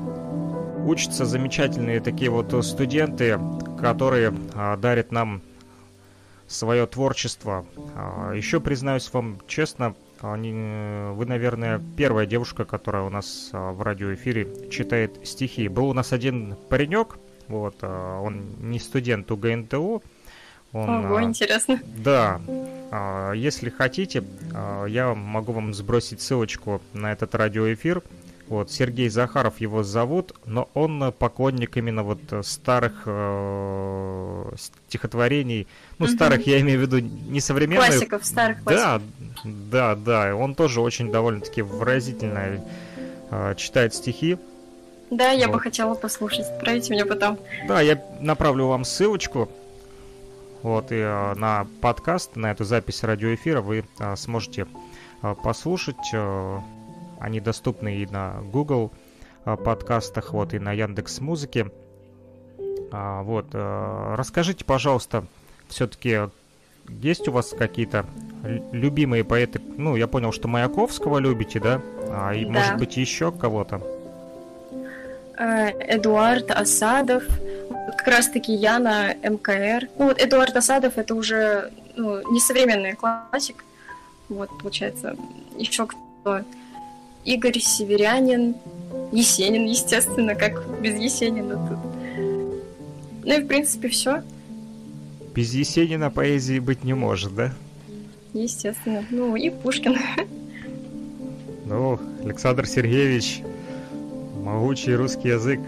[0.84, 3.38] учатся замечательные такие вот студенты,
[3.78, 5.42] которые э, дарят нам
[6.52, 7.66] свое творчество.
[7.94, 10.52] А, Еще признаюсь вам честно, они,
[11.14, 15.68] вы, наверное, первая девушка, которая у нас а, в радиоэфире читает стихи.
[15.68, 17.18] Был у нас один паренек,
[17.48, 20.02] вот, а, он не студент УГНТУ.
[20.74, 21.78] Он, Ого, интересно.
[21.98, 22.40] Да,
[23.34, 24.24] если хотите,
[24.88, 28.02] я могу вам сбросить ссылочку на этот радиоэфир.
[28.52, 34.52] Вот, Сергей Захаров его зовут, но он поклонник именно вот старых э,
[34.88, 35.66] стихотворений.
[35.98, 36.12] Ну, угу.
[36.12, 37.86] старых я имею в виду не современных.
[37.86, 39.00] Классиков, старых классиков.
[39.42, 40.36] Да, да, да.
[40.36, 42.62] Он тоже очень довольно-таки выразительно
[43.30, 44.36] э, читает стихи.
[45.10, 45.54] Да, я вот.
[45.54, 46.44] бы хотела послушать.
[46.46, 47.38] Отправите мне потом.
[47.66, 49.48] Да, я направлю вам ссылочку.
[50.60, 54.66] Вот, и э, на подкаст, на эту запись радиоэфира вы э, сможете
[55.22, 55.96] э, послушать.
[56.12, 56.60] Э,
[57.22, 58.92] они доступны и на Google
[59.44, 61.70] а, подкастах, вот, и на Яндекс Музыке.
[62.90, 65.24] А, вот, а, расскажите, пожалуйста,
[65.68, 66.22] все-таки
[66.88, 68.06] есть у вас какие-то
[68.72, 69.60] любимые поэты?
[69.76, 71.80] Ну, я понял, что Маяковского любите, да?
[72.08, 72.50] А, и, да.
[72.50, 73.80] может быть, еще кого-то?
[75.38, 77.22] Э, Эдуард Асадов,
[77.98, 79.88] как раз-таки Яна МКР.
[79.96, 83.64] Ну, вот Эдуард Асадов это уже ну, не современный классик.
[84.28, 85.16] Вот, получается,
[85.56, 86.42] еще кто
[87.24, 88.56] Игорь Северянин,
[89.12, 91.78] Есенин, естественно, как без Есенина тут.
[93.24, 94.22] Ну и, в принципе, все.
[95.34, 97.52] Без Есенина поэзии быть не может, да?
[98.34, 99.04] Естественно.
[99.10, 99.96] Ну, и Пушкин.
[101.64, 103.40] Ну, Александр Сергеевич,
[104.42, 105.60] могучий русский язык.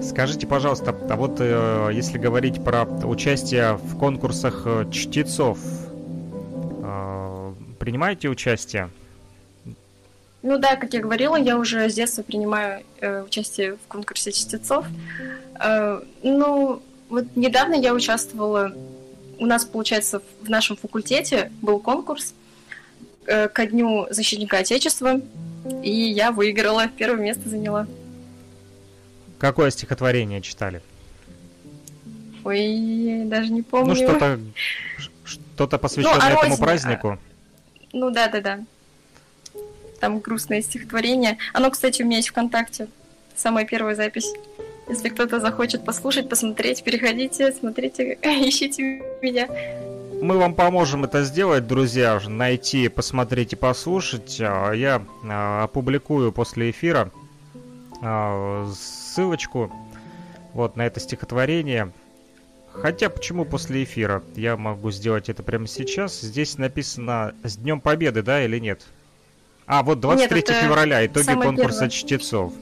[0.00, 5.58] Скажите, пожалуйста, а вот э, если говорить про участие в конкурсах э, чтецов,
[6.82, 8.90] э, принимаете участие?
[10.46, 14.86] Ну да, как я говорила, я уже с детства принимаю э, участие в конкурсе чтецов.
[15.60, 18.72] Э, ну, вот недавно я участвовала,
[19.40, 22.32] у нас, получается, в нашем факультете был конкурс
[23.26, 25.20] э, ко Дню защитника Отечества,
[25.82, 27.88] и я выиграла, первое место заняла.
[29.38, 30.80] Какое стихотворение читали?
[32.44, 33.88] Ой, даже не помню.
[33.88, 34.40] Ну, что-то
[35.24, 37.18] что-то посвященное ну, этому празднику.
[37.92, 38.60] Ну да, да, да.
[40.06, 41.36] Там грустное стихотворение.
[41.52, 42.86] Оно, кстати, у меня есть ВКонтакте.
[43.34, 44.32] Самая первая запись.
[44.88, 49.48] Если кто-то захочет послушать, посмотреть, переходите, смотрите, ищите меня.
[50.22, 54.38] Мы вам поможем это сделать, друзья, найти, посмотреть и послушать.
[54.40, 57.10] А, я а, опубликую после эфира
[58.00, 59.72] а, ссылочку
[60.54, 61.90] вот на это стихотворение.
[62.70, 64.22] Хотя почему после эфира?
[64.36, 66.20] Я могу сделать это прямо сейчас.
[66.20, 68.86] Здесь написано с Днем Победы, да, или нет?
[69.66, 71.90] А, вот 23 нет, февраля, итоги конкурса первое.
[71.90, 72.52] чтецов.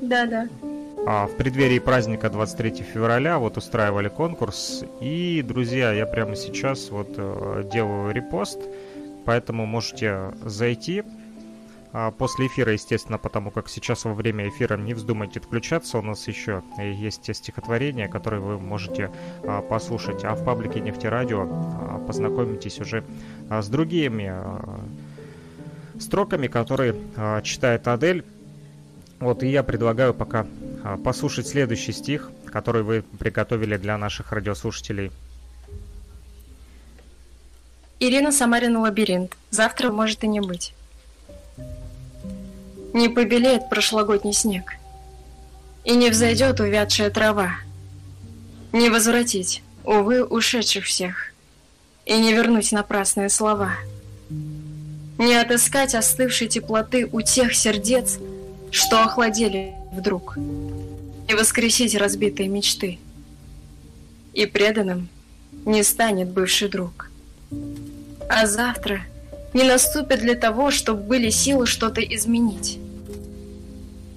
[0.00, 0.48] Да, да.
[1.06, 4.84] А, в преддверии праздника 23 февраля вот устраивали конкурс.
[5.00, 8.60] И, друзья, я прямо сейчас вот э, делаю репост,
[9.24, 11.02] поэтому можете зайти
[11.92, 16.28] а, после эфира, естественно, потому как сейчас во время эфира не вздумайте отключаться, у нас
[16.28, 19.10] еще есть те стихотворения, которые вы можете
[19.44, 20.22] а, послушать.
[20.22, 23.02] А в паблике Нефтерадио а, познакомитесь уже
[23.48, 24.30] с другими
[26.00, 26.94] строками, которые
[27.42, 28.24] читает Адель.
[29.18, 30.46] Вот, и я предлагаю пока
[31.02, 35.10] послушать следующий стих, который вы приготовили для наших радиослушателей.
[37.98, 39.34] Ирина Самарина «Лабиринт».
[39.50, 40.74] Завтра может и не быть.
[42.92, 44.74] Не побелеет прошлогодний снег,
[45.84, 47.52] И не взойдет увядшая трава.
[48.72, 51.32] Не возвратить, увы, ушедших всех,
[52.04, 53.72] И не вернуть напрасные слова.
[55.18, 58.18] Не отыскать остывшей теплоты у тех сердец,
[58.70, 60.36] Что охладели вдруг,
[61.28, 62.98] И воскресить разбитые мечты.
[64.34, 65.08] И преданным
[65.64, 67.10] не станет бывший друг.
[68.28, 69.00] А завтра
[69.54, 72.78] не наступит для того, чтобы были силы что-то изменить.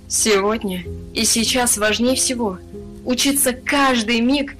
[0.09, 0.83] Сегодня
[1.13, 2.57] и сейчас важнее всего
[3.05, 4.55] учиться каждый миг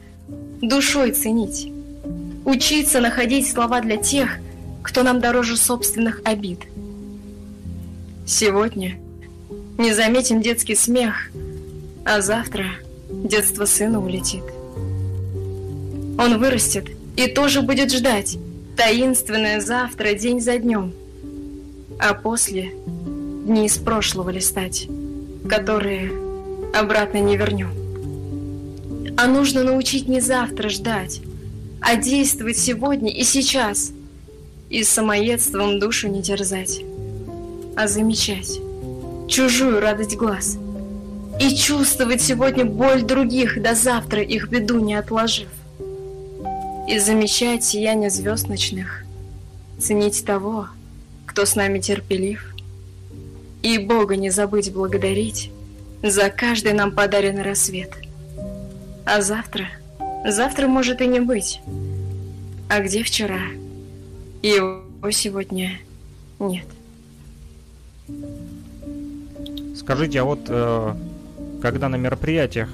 [0.62, 1.72] душой ценить.
[2.46, 4.38] Учиться находить слова для тех,
[4.90, 6.62] кто нам дороже собственных обид.
[8.26, 9.00] Сегодня
[9.78, 11.32] не заметим детский смех,
[12.06, 12.66] а завтра
[13.10, 14.44] детство сына улетит.
[16.18, 18.38] Он вырастет и тоже будет ждать
[18.76, 20.94] таинственное завтра день за днем,
[22.00, 22.74] а после
[23.46, 24.88] дни из прошлого листать
[25.48, 26.12] которые
[26.74, 27.72] обратно не вернем.
[29.18, 31.22] А нужно научить не завтра ждать,
[31.82, 33.92] а действовать сегодня и сейчас,
[34.70, 36.82] и самоедством душу не терзать,
[37.76, 38.60] а замечать
[39.28, 40.58] чужую радость глаз
[41.40, 45.48] и чувствовать сегодня боль других, до завтра их беду не отложив,
[46.88, 49.04] и замечать сияние звезд ночных,
[49.80, 50.68] ценить того,
[51.26, 52.54] кто с нами терпелив,
[53.62, 55.52] и Бога не забыть благодарить
[56.04, 57.92] за каждый нам подаренный рассвет.
[59.06, 59.68] А завтра,
[60.26, 61.62] завтра может и не быть.
[62.70, 63.40] А где вчера?
[64.42, 65.80] Его сегодня
[66.40, 66.66] нет.
[69.76, 70.96] Скажите, а вот э,
[71.62, 72.70] когда на мероприятиях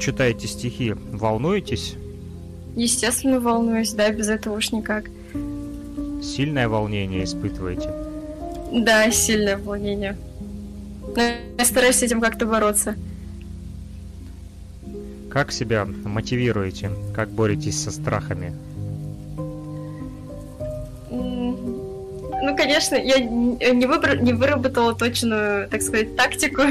[0.00, 1.96] читаете стихи, волнуетесь?
[2.76, 5.06] Естественно, волнуюсь, да, без этого уж никак.
[6.22, 7.92] Сильное волнение испытываете?
[8.72, 10.16] Да, сильное волнение.
[11.14, 12.96] Но я стараюсь с этим как-то бороться.
[15.30, 16.90] Как себя мотивируете?
[17.14, 18.54] Как боретесь со страхами?
[22.48, 24.18] Ну, конечно, я не, выбор...
[24.18, 26.62] не выработала точную, так сказать, тактику.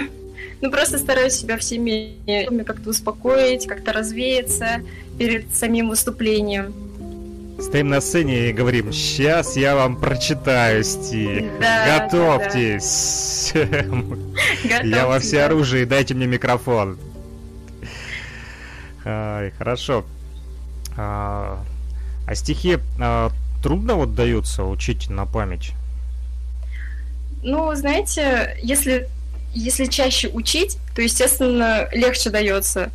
[0.60, 4.82] Ну, просто стараюсь себя всеми как-то успокоить, как-то развеяться
[5.20, 6.74] перед самим выступлением.
[7.60, 11.46] Стоим на сцене и говорим, сейчас я вам прочитаю стих.
[11.62, 13.54] Да, Готовьтесь.
[13.54, 14.84] Да, да.
[14.84, 16.98] Я во все оружие, дайте мне микрофон.
[19.06, 20.06] Ай, хорошо.
[20.98, 21.64] А,
[22.26, 23.30] а стихи а,
[23.68, 25.74] трудно вот даются учить на память?
[27.44, 29.10] Ну, знаете, если,
[29.54, 32.92] если чаще учить, то, естественно, легче дается.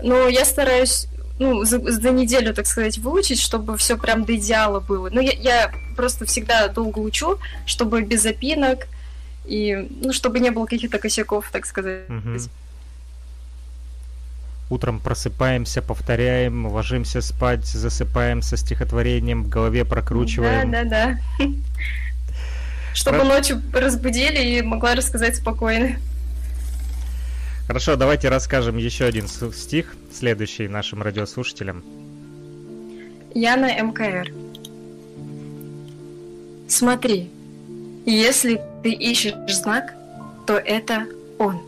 [0.00, 1.08] Но я стараюсь
[1.40, 5.10] ну, за, за неделю, так сказать, выучить, чтобы все прям до идеала было.
[5.10, 8.86] Но я, я просто всегда долго учу, чтобы без запинок,
[9.44, 12.08] и, ну, чтобы не было каких-то косяков, так сказать.
[12.08, 12.38] Угу.
[14.72, 20.70] Утром просыпаемся, повторяем, ложимся спать, засыпаем со стихотворением, в голове прокручиваем.
[20.70, 21.46] Да, да, да.
[22.94, 25.96] Чтобы ночью разбудили и могла рассказать спокойно.
[27.66, 31.84] Хорошо, давайте расскажем еще один стих, следующий нашим радиослушателям.
[33.34, 34.32] Яна МКР.
[36.66, 37.30] Смотри,
[38.06, 39.92] если ты ищешь знак,
[40.46, 41.08] то это
[41.38, 41.60] он.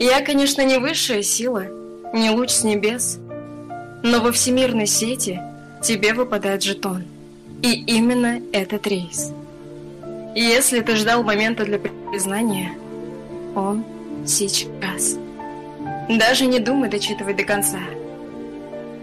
[0.00, 1.68] Я, конечно, не высшая сила,
[2.12, 3.18] не луч с небес,
[4.02, 5.40] но во всемирной сети
[5.82, 7.04] тебе выпадает жетон.
[7.62, 9.32] И именно этот рейс.
[10.34, 12.72] Если ты ждал момента для признания,
[13.54, 13.84] он
[14.26, 15.16] сейчас.
[16.08, 17.78] Даже не думай дочитывать до конца.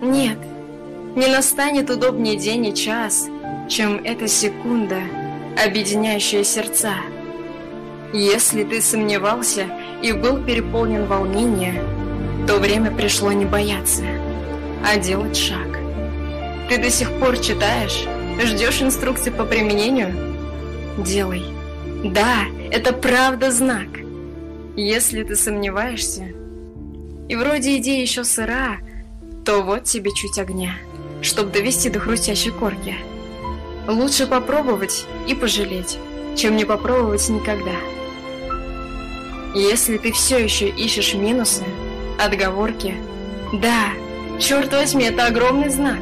[0.02, 0.38] Нет,
[1.16, 3.28] не настанет удобнее день и час,
[3.70, 5.00] чем эта секунда,
[5.64, 6.96] объединяющая сердца.
[8.14, 9.68] Если ты сомневался
[10.02, 12.09] и был переполнен волнением,
[12.50, 14.06] то время пришло не бояться,
[14.84, 15.68] а делать шаг.
[16.68, 18.08] Ты до сих пор читаешь,
[18.44, 20.36] ждешь инструкции по применению?
[20.98, 21.44] Делай.
[22.04, 23.90] Да, это правда знак.
[24.76, 26.24] Если ты сомневаешься,
[27.28, 28.78] и вроде идея еще сыра,
[29.46, 30.74] то вот тебе чуть огня,
[31.22, 32.96] чтобы довести до хрустящей корки.
[33.88, 36.00] Лучше попробовать и пожалеть,
[36.36, 37.76] чем не попробовать никогда.
[39.54, 41.64] Если ты все еще ищешь минусы,
[42.20, 42.96] отговорки,
[43.54, 43.90] да,
[44.40, 46.02] черт возьми, это огромный знак.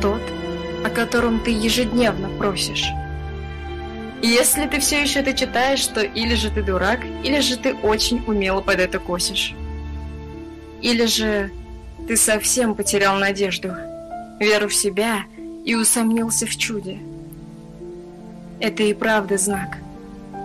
[0.00, 0.22] Тот,
[0.84, 2.88] о котором ты ежедневно просишь.
[4.22, 8.24] Если ты все еще это читаешь, то или же ты дурак, или же ты очень
[8.26, 9.54] умело под это косишь.
[10.80, 11.50] Или же
[12.08, 13.74] ты совсем потерял надежду,
[14.40, 15.24] веру в себя
[15.64, 16.98] и усомнился в чуде.
[18.60, 19.78] Это и правда знак.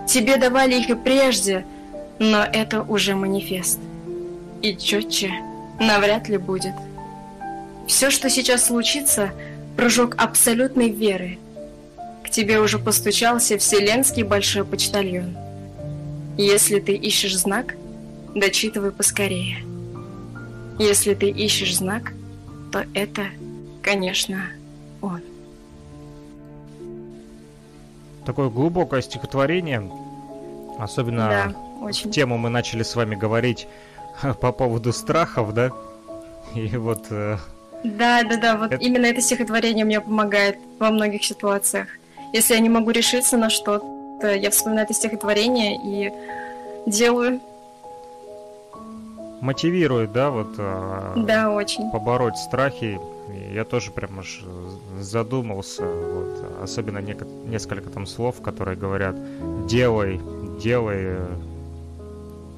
[0.06, 1.64] Тебе давали их и прежде,
[2.18, 3.78] но это уже манифест.
[4.62, 5.30] И четче
[5.78, 6.74] навряд ли будет.
[7.86, 9.30] Все, что сейчас случится,
[9.76, 11.38] прыжок абсолютной веры–
[12.30, 15.36] к тебе уже постучался вселенский большой почтальон.
[16.38, 17.74] Если ты ищешь знак,
[18.36, 19.64] дочитывай поскорее.
[20.78, 22.12] Если ты ищешь знак,
[22.70, 23.22] то это,
[23.82, 24.44] конечно,
[25.02, 25.22] он.
[28.24, 29.90] Такое глубокое стихотворение,
[30.78, 31.54] особенно да,
[31.84, 32.12] очень.
[32.12, 33.66] тему мы начали с вами говорить
[34.40, 35.70] по поводу страхов, да?
[36.54, 37.06] И вот...
[37.10, 37.36] Э,
[37.84, 38.84] да, да, да, вот это...
[38.84, 41.88] именно это стихотворение мне помогает во многих ситуациях.
[42.32, 46.12] Если я не могу решиться на что-то, я вспоминаю это стихотворение и
[46.86, 47.40] делаю.
[49.40, 50.48] Мотивирует, да, вот?
[50.58, 51.90] А, да, очень.
[51.90, 53.00] Побороть страхи.
[53.52, 54.42] Я тоже прям аж
[54.98, 59.16] задумался, вот, особенно несколько там слов, которые говорят
[59.66, 60.20] «делай,
[60.60, 61.16] делай»,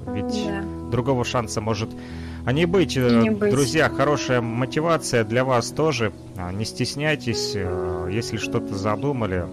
[0.06, 0.62] ведь да.
[0.90, 1.90] другого шанса может
[2.44, 3.52] а не быть, не быть.
[3.52, 6.12] друзья, хорошая мотивация для вас тоже.
[6.36, 9.46] А, не стесняйтесь, э, если что-то задумали.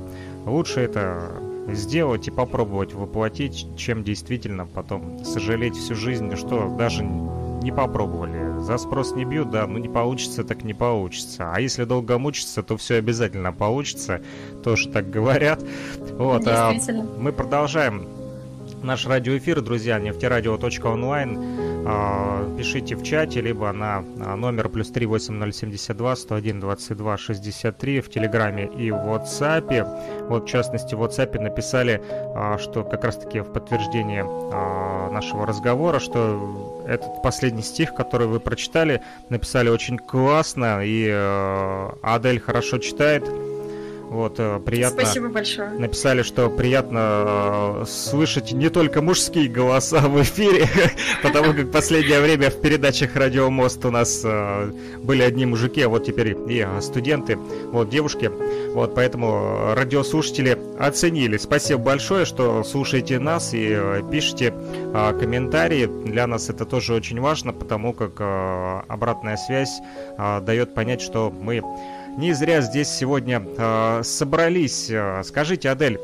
[0.46, 1.32] Лучше это
[1.68, 8.60] сделать и попробовать воплотить, чем действительно потом сожалеть всю жизнь, что даже не попробовали.
[8.60, 11.52] За спрос не бьют, да, ну не получится, так не получится.
[11.54, 14.22] А если долго мучиться, то все обязательно получится.
[14.64, 15.64] Тоже так говорят.
[16.18, 16.74] Вот, а
[17.18, 18.08] мы продолжаем
[18.84, 21.40] наш радиоэфир, друзья, нефтерадио.онлайн.
[21.86, 28.66] А, пишите в чате, либо на а, номер плюс 38072 101 22 63 в Телеграме
[28.66, 30.28] и в WhatsApp.
[30.28, 32.02] Вот, в частности, в WhatsApp написали,
[32.36, 34.24] а, что как раз-таки в подтверждение
[35.12, 41.10] нашего разговора, что этот последний стих, который вы прочитали, написали очень классно, и
[42.02, 43.24] Адель хорошо читает.
[44.10, 45.04] Вот, э, приятно...
[45.04, 45.70] Спасибо большое.
[45.70, 50.68] Написали, что приятно э, слышать не только мужские голоса в эфире,
[51.24, 54.72] потому как последнее время в передачах «Радио Мост» у нас э,
[55.04, 57.38] были одни мужики, а вот теперь и студенты,
[57.72, 58.32] вот девушки.
[58.74, 61.38] Вот, поэтому радиослушатели оценили.
[61.38, 63.78] Спасибо большое, что слушаете нас и
[64.12, 64.54] пишите
[65.20, 65.86] комментарии.
[66.06, 68.20] Для нас это тоже очень важно, потому как
[68.88, 69.80] обратная связь
[70.42, 71.62] дает понять, что мы
[72.20, 74.92] не зря здесь сегодня э, собрались.
[75.24, 76.00] Скажите, Адель,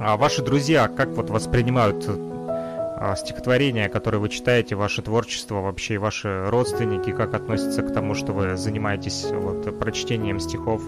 [0.00, 5.98] а ваши друзья как вот воспринимают э, стихотворения, которые вы читаете, ваше творчество, вообще и
[5.98, 10.82] ваши родственники, как относятся к тому, что вы занимаетесь вот, прочтением стихов?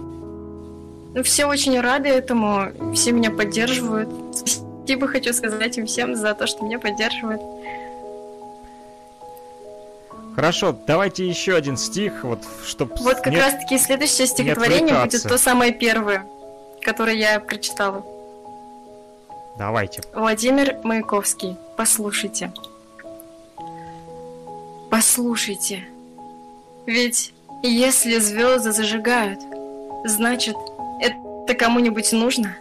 [1.15, 4.09] Ну, все очень рады этому, все меня поддерживают.
[4.35, 7.41] Спасибо хочу сказать им всем за то, что меня поддерживают.
[10.35, 12.95] Хорошо, давайте еще один стих, вот, чтобы...
[12.97, 13.41] Вот как не...
[13.41, 16.27] раз-таки следующее стихотворение будет то самое первое,
[16.83, 18.05] которое я прочитала.
[19.59, 20.03] Давайте.
[20.15, 22.53] Владимир Маяковский, послушайте.
[24.91, 25.87] Послушайте.
[26.87, 29.41] Ведь если звезды зажигают,
[30.05, 30.57] значит,
[31.01, 32.57] это кому-нибудь нужно?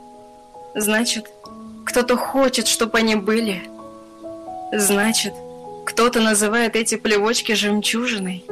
[0.76, 1.30] Значит,
[1.86, 3.64] кто-то хочет, чтобы они были.
[4.74, 5.34] Значит,
[5.90, 8.46] кто-то называет эти плевочки жемчужиной.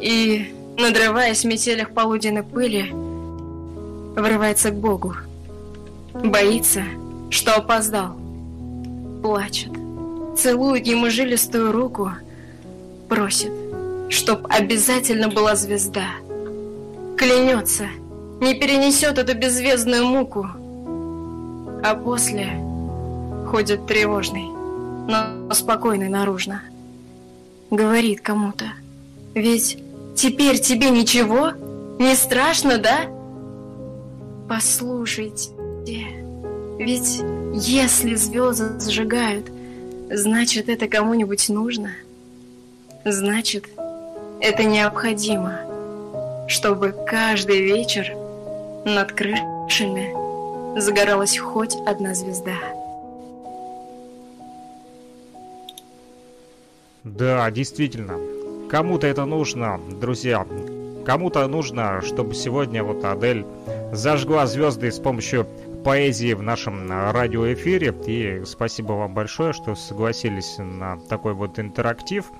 [0.00, 2.90] И, надрываясь в метелях полуденной пыли,
[4.14, 5.14] врывается к Богу.
[6.12, 6.82] Боится,
[7.30, 8.16] что опоздал.
[9.22, 9.72] Плачет.
[10.36, 12.12] Целует ему жилистую руку.
[13.08, 13.52] Просит,
[14.10, 16.08] чтоб обязательно была звезда.
[17.16, 17.86] Клянется,
[18.40, 20.46] не перенесет эту беззвездную муку.
[21.82, 22.60] А после
[23.50, 24.57] ходит тревожный
[25.08, 26.62] но спокойный наружно.
[27.70, 28.66] Говорит кому-то.
[29.34, 29.82] Ведь
[30.14, 31.50] теперь тебе ничего?
[31.98, 33.06] Не страшно, да?
[34.48, 35.50] Послушайте,
[36.78, 37.20] ведь
[37.54, 39.46] если звезды зажигают,
[40.10, 41.90] значит, это кому-нибудь нужно.
[43.04, 43.64] Значит,
[44.40, 45.58] это необходимо,
[46.48, 48.14] чтобы каждый вечер
[48.84, 50.14] над крышами
[50.78, 52.77] загоралась хоть одна звезда.
[57.04, 58.18] Да, действительно.
[58.70, 60.46] Кому-то это нужно, друзья.
[61.04, 63.46] Кому-то нужно, чтобы сегодня вот Адель
[63.92, 65.46] зажгла звезды с помощью
[65.84, 67.94] поэзии в нашем радиоэфире.
[68.06, 72.30] И спасибо вам большое, что согласились на такой вот интерактив.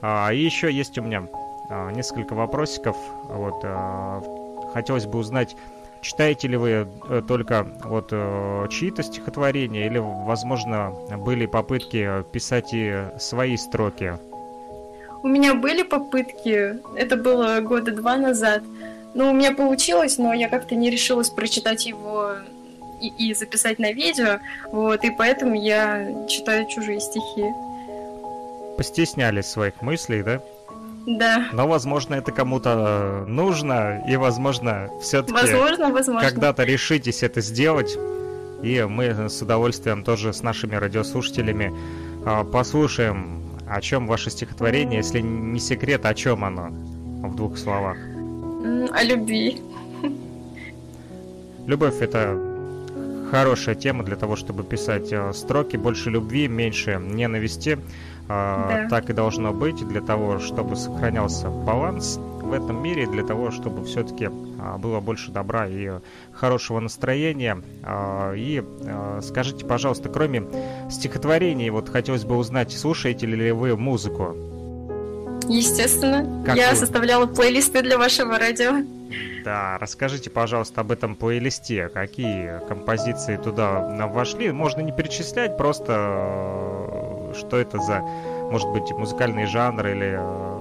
[0.00, 1.28] А, и еще есть у меня
[1.68, 2.96] а, несколько вопросиков.
[3.24, 4.22] Вот, а,
[4.72, 5.56] хотелось бы узнать,
[6.04, 13.04] Читаете ли вы э, только вот э, чьи-то стихотворения или, возможно, были попытки писать и
[13.18, 14.18] свои строки?
[15.22, 18.62] У меня были попытки, это было года два назад.
[19.14, 22.32] Ну, у меня получилось, но я как-то не решилась прочитать его
[23.00, 24.40] и, и записать на видео,
[24.72, 27.46] вот, и поэтому я читаю чужие стихи.
[28.76, 30.42] Постеснялись своих мыслей, да?
[31.06, 31.48] Да.
[31.52, 36.28] Но, возможно, это кому-то нужно, и, возможно, все-таки возможно, возможно.
[36.28, 37.98] когда-то решитесь это сделать.
[38.62, 41.74] И мы с удовольствием тоже с нашими радиослушателями
[42.24, 46.68] э, послушаем, о чем ваше стихотворение, если не секрет, о чем оно
[47.28, 47.98] в двух словах.
[47.98, 49.60] О любви.
[51.66, 52.53] Любовь это
[53.34, 55.76] хорошая тема для того, чтобы писать э, строки.
[55.76, 57.80] Больше любви, меньше ненависти.
[58.28, 58.88] А, да.
[58.88, 63.84] Так и должно быть для того, чтобы сохранялся баланс в этом мире, для того, чтобы
[63.84, 64.30] все-таки
[64.60, 65.90] а, было больше добра и
[66.32, 67.60] хорошего настроения.
[68.36, 68.62] И
[69.22, 70.44] скажите, пожалуйста, кроме
[70.88, 74.36] стихотворений, вот хотелось бы узнать, слушаете ли вы музыку?
[75.48, 76.44] Естественно.
[76.46, 76.76] Как Я вы?
[76.76, 78.84] составляла плейлисты для вашего радио.
[79.44, 81.88] Да, расскажите, пожалуйста, об этом плейлисте.
[81.88, 84.50] Какие композиции туда вошли?
[84.52, 88.00] Можно не перечислять, просто что это за,
[88.50, 90.60] может быть, музыкальные жанры или э,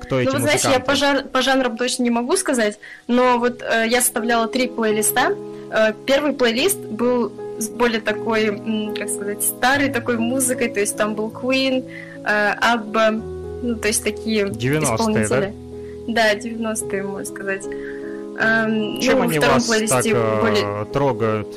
[0.00, 3.38] кто эти Ну, вы знаете, я по, жан по жанрам точно не могу сказать, но
[3.38, 5.36] вот э, я составляла три плейлиста.
[5.70, 11.14] Э, первый плейлист был с более такой, как сказать, старой такой музыкой, то есть там
[11.14, 11.84] был Queen,
[12.24, 13.10] э, Abba,
[13.62, 15.28] ну, то есть такие 90 исполнители.
[15.28, 15.65] Да?
[16.06, 17.64] Да, 90-е, можно сказать.
[17.66, 20.84] Эм, Чем ну, они вас так э, более...
[20.92, 21.48] трогают?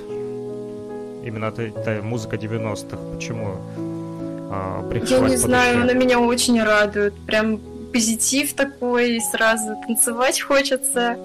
[1.23, 2.97] Именно эта, эта музыка 90-х.
[3.13, 3.55] Почему
[4.51, 7.13] а, Я не знаю, она меня очень радует.
[7.25, 7.59] Прям
[7.91, 11.17] позитив такой, сразу танцевать хочется.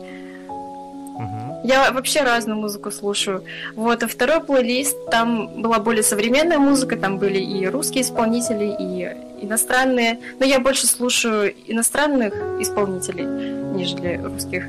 [0.48, 1.43] Угу.
[1.64, 3.42] Я вообще разную музыку слушаю.
[3.74, 9.42] Вот, а второй плейлист, там была более современная музыка, там были и русские исполнители, и
[9.42, 10.20] иностранные.
[10.38, 14.66] Но я больше слушаю иностранных исполнителей, нежели русских.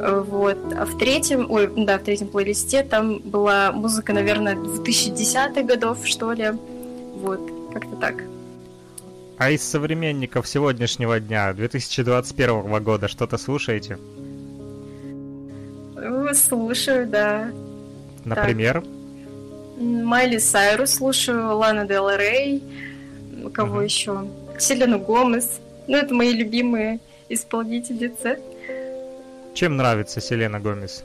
[0.00, 0.56] Вот.
[0.72, 6.32] А в третьем, ой, да, в третьем плейлисте там была музыка, наверное, 2010-х годов, что
[6.32, 6.52] ли.
[7.16, 7.40] Вот,
[7.74, 8.14] как-то так.
[9.36, 13.98] А из современников сегодняшнего дня, 2021 года, что-то слушаете?
[16.34, 17.50] Слушаю, да.
[18.24, 18.82] Например?
[19.78, 22.62] Майли Сайрус слушаю, Лана Дел Рей,
[23.52, 23.80] кого угу.
[23.80, 24.28] еще?
[24.58, 25.60] Селену Гомес.
[25.86, 28.38] Ну, это мои любимые исполнительницы.
[29.54, 31.02] Чем нравится Селена Гомес?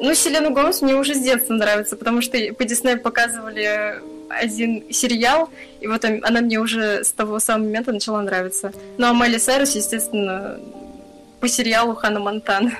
[0.00, 5.50] Ну, Селена Гомес мне уже с детства нравится, потому что по Диснею показывали один сериал,
[5.80, 8.72] и вот она мне уже с того самого момента начала нравиться.
[8.98, 10.58] Ну, а Майли Сайрус, естественно,
[11.40, 12.72] по сериалу Хана Монтана.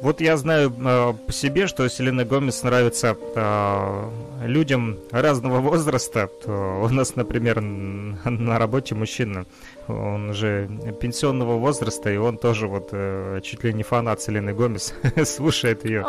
[0.00, 4.10] Вот я знаю э, по себе, что Селена Гомес нравится э,
[4.46, 6.28] людям разного возраста.
[6.46, 9.46] У нас, например, на работе мужчина,
[9.88, 10.68] он же
[11.00, 16.04] пенсионного возраста, и он тоже вот э, чуть ли не фанат Селены Гомес, слушает ее.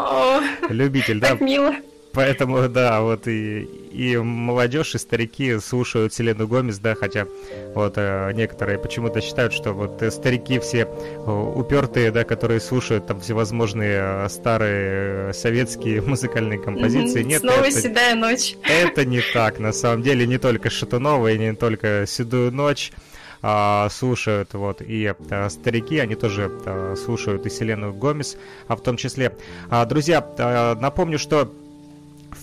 [0.69, 1.35] Любитель, да?
[1.39, 1.73] Мило.
[2.15, 7.27] Поэтому, да, вот и, и молодежь, и старики слушают Селену Гомес, да, хотя
[7.73, 13.05] вот э, некоторые почему-то считают, что вот э, старики все э, упертые, да, которые слушают
[13.05, 17.21] там всевозможные старые советские музыкальные композиции.
[17.21, 18.55] Нет, Снова это, седая ночь.
[18.63, 22.93] Это не так, на самом деле, не только Шатунова и не только Седую ночь
[23.41, 28.37] а, слушают, вот, и а, старики, они тоже а, слушают и Селену Гомес,
[28.67, 29.35] а в том числе.
[29.69, 31.53] А, друзья, а, напомню, что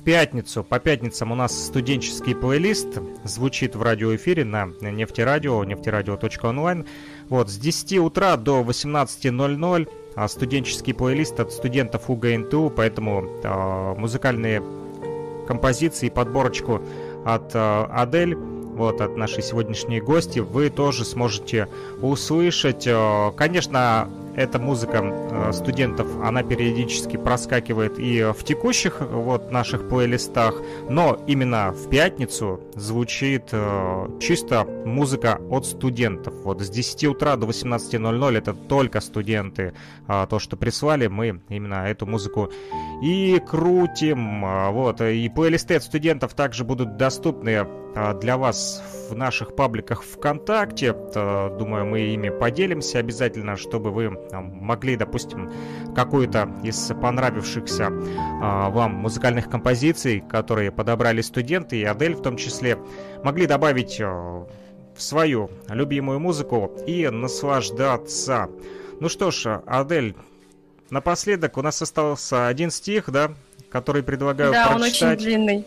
[0.04, 6.86] пятницу, по пятницам у нас студенческий плейлист звучит в радиоэфире на нефтерадио, нефтерадио.онлайн.
[7.28, 14.62] Вот, с 10 утра до 18.00 а студенческий плейлист от студентов УГНТУ, поэтому э, музыкальные
[15.48, 16.82] композиции, подборочку
[17.24, 21.68] от э, Адель, вот, от нашей сегодняшней гости, вы тоже сможете
[22.00, 22.88] услышать.
[23.36, 31.22] Конечно, эта музыка э, студентов, она периодически проскакивает и в текущих вот наших плейлистах, но
[31.26, 36.34] именно в пятницу звучит э, чисто музыка от студентов.
[36.44, 39.74] Вот с 10 утра до 18.00 это только студенты.
[40.06, 42.50] А то, что прислали, мы именно эту музыку
[43.02, 44.44] и крутим.
[44.72, 47.66] Вот, и плейлисты от студентов также будут доступны
[48.20, 50.92] для вас в наших пабликах ВКонтакте.
[50.92, 55.50] Думаю, мы ими поделимся обязательно, чтобы вы могли, допустим,
[55.94, 57.88] какую-то из понравившихся
[58.42, 62.78] а, вам музыкальных композиций, которые подобрали студенты и Адель в том числе,
[63.22, 64.46] могли добавить в
[64.96, 68.48] свою любимую музыку и наслаждаться.
[69.00, 70.14] Ну что ж, Адель,
[70.90, 73.32] напоследок у нас остался один стих, да,
[73.70, 75.00] который предлагаю да, прочитать.
[75.00, 75.64] Да, он очень длинный.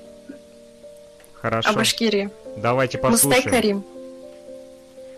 [1.45, 1.69] Хорошо.
[1.69, 2.31] О Башкирии.
[2.57, 3.35] Давайте послушаем.
[3.35, 3.83] Мустай Карим.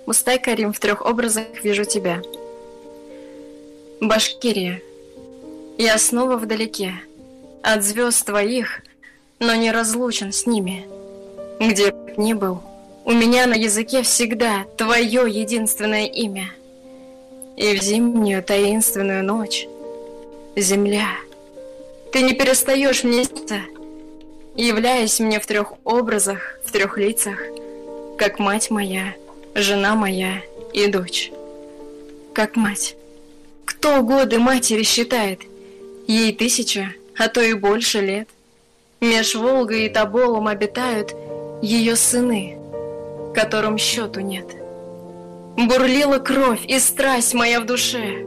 [0.05, 2.21] Мустай Карим, в трех образах вижу тебя.
[4.01, 4.81] Башкирия.
[5.77, 6.95] Я снова вдалеке.
[7.63, 8.81] От звезд твоих,
[9.39, 10.85] но не разлучен с ними.
[11.61, 12.61] Где бы ни был,
[13.05, 16.51] у меня на языке всегда твое единственное имя.
[17.55, 19.65] И в зимнюю таинственную ночь,
[20.57, 21.07] земля,
[22.11, 23.61] ты не перестаешь мне сниться,
[24.57, 27.39] являясь мне в трех образах, в трех лицах,
[28.17, 29.13] как мать моя,
[29.55, 30.41] жена моя
[30.73, 31.31] и дочь.
[32.33, 32.95] Как мать.
[33.65, 35.41] Кто годы матери считает?
[36.07, 38.27] Ей тысяча, а то и больше лет.
[38.99, 41.13] Меж Волгой и Тоболом обитают
[41.61, 42.57] ее сыны,
[43.35, 44.47] которым счету нет.
[45.55, 48.25] Бурлила кровь и страсть моя в душе.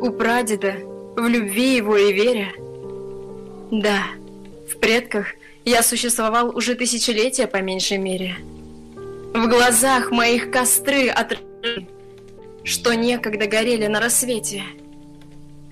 [0.00, 0.74] У прадеда,
[1.16, 2.52] в любви его и вере.
[3.70, 4.02] Да,
[4.70, 5.26] в предках
[5.64, 8.36] я существовал уже тысячелетия по меньшей мере.
[9.34, 11.88] В глазах моих костры отрыли,
[12.64, 14.62] что некогда горели на рассвете,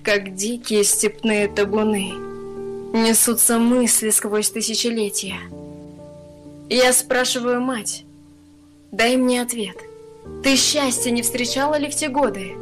[0.03, 2.13] как дикие степные табуны.
[2.93, 5.39] Несутся мысли сквозь тысячелетия.
[6.69, 8.03] Я спрашиваю мать,
[8.91, 9.77] дай мне ответ.
[10.43, 12.53] Ты счастья не встречала ли в те годы?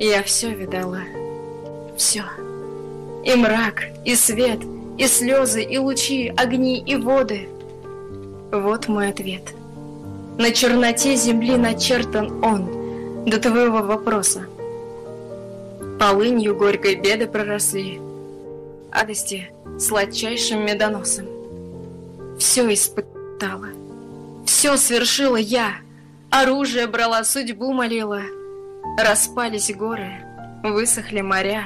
[0.00, 1.02] Я все видала,
[1.96, 2.24] все.
[3.24, 4.60] И мрак, и свет—
[4.98, 7.48] и слезы, и лучи, огни, и воды.
[8.52, 9.54] Вот мой ответ.
[10.38, 14.46] На черноте земли начертан он до твоего вопроса.
[15.98, 18.00] Полынью горькой беды проросли,
[18.90, 21.26] Адости сладчайшим медоносом.
[22.38, 23.68] Все испытала,
[24.44, 25.74] все свершила я,
[26.30, 28.22] Оружие брала, судьбу молила.
[28.98, 30.12] Распались горы,
[30.64, 31.64] высохли моря,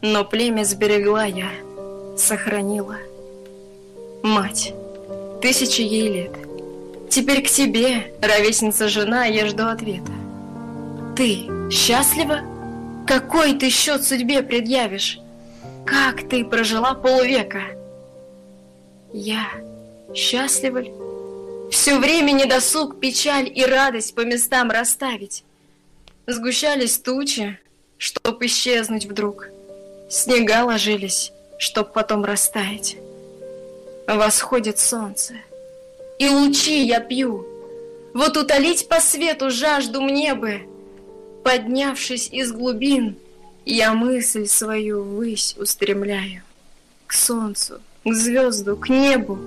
[0.00, 1.50] Но племя сберегла я—
[2.20, 2.96] сохранила.
[4.22, 4.74] Мать,
[5.40, 6.32] тысячи ей лет.
[7.08, 10.12] Теперь к тебе, ровесница жена, я жду ответа.
[11.16, 12.40] Ты счастлива?
[13.06, 15.18] Какой ты счет судьбе предъявишь?
[15.84, 17.62] Как ты прожила полвека?
[19.12, 19.48] Я
[20.14, 20.92] счастлива ли?
[21.70, 25.44] Все время недосуг, печаль и радость по местам расставить.
[26.26, 27.58] Сгущались тучи,
[27.96, 29.48] чтоб исчезнуть вдруг.
[30.08, 32.96] Снега ложились, чтоб потом растаять.
[34.06, 35.34] Восходит солнце,
[36.18, 37.46] и лучи я пью.
[38.14, 40.62] Вот утолить по свету жажду мне бы.
[41.44, 43.16] Поднявшись из глубин,
[43.66, 46.42] я мысль свою ввысь устремляю.
[47.06, 49.38] К солнцу, к звезду, к небу.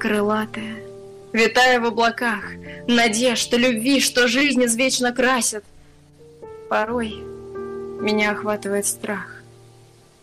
[0.00, 0.76] Крылатая,
[1.32, 2.44] витая в облаках,
[2.88, 5.64] Надежда, любви, что жизнь извечно красят.
[6.68, 7.14] Порой
[8.00, 9.33] меня охватывает страх.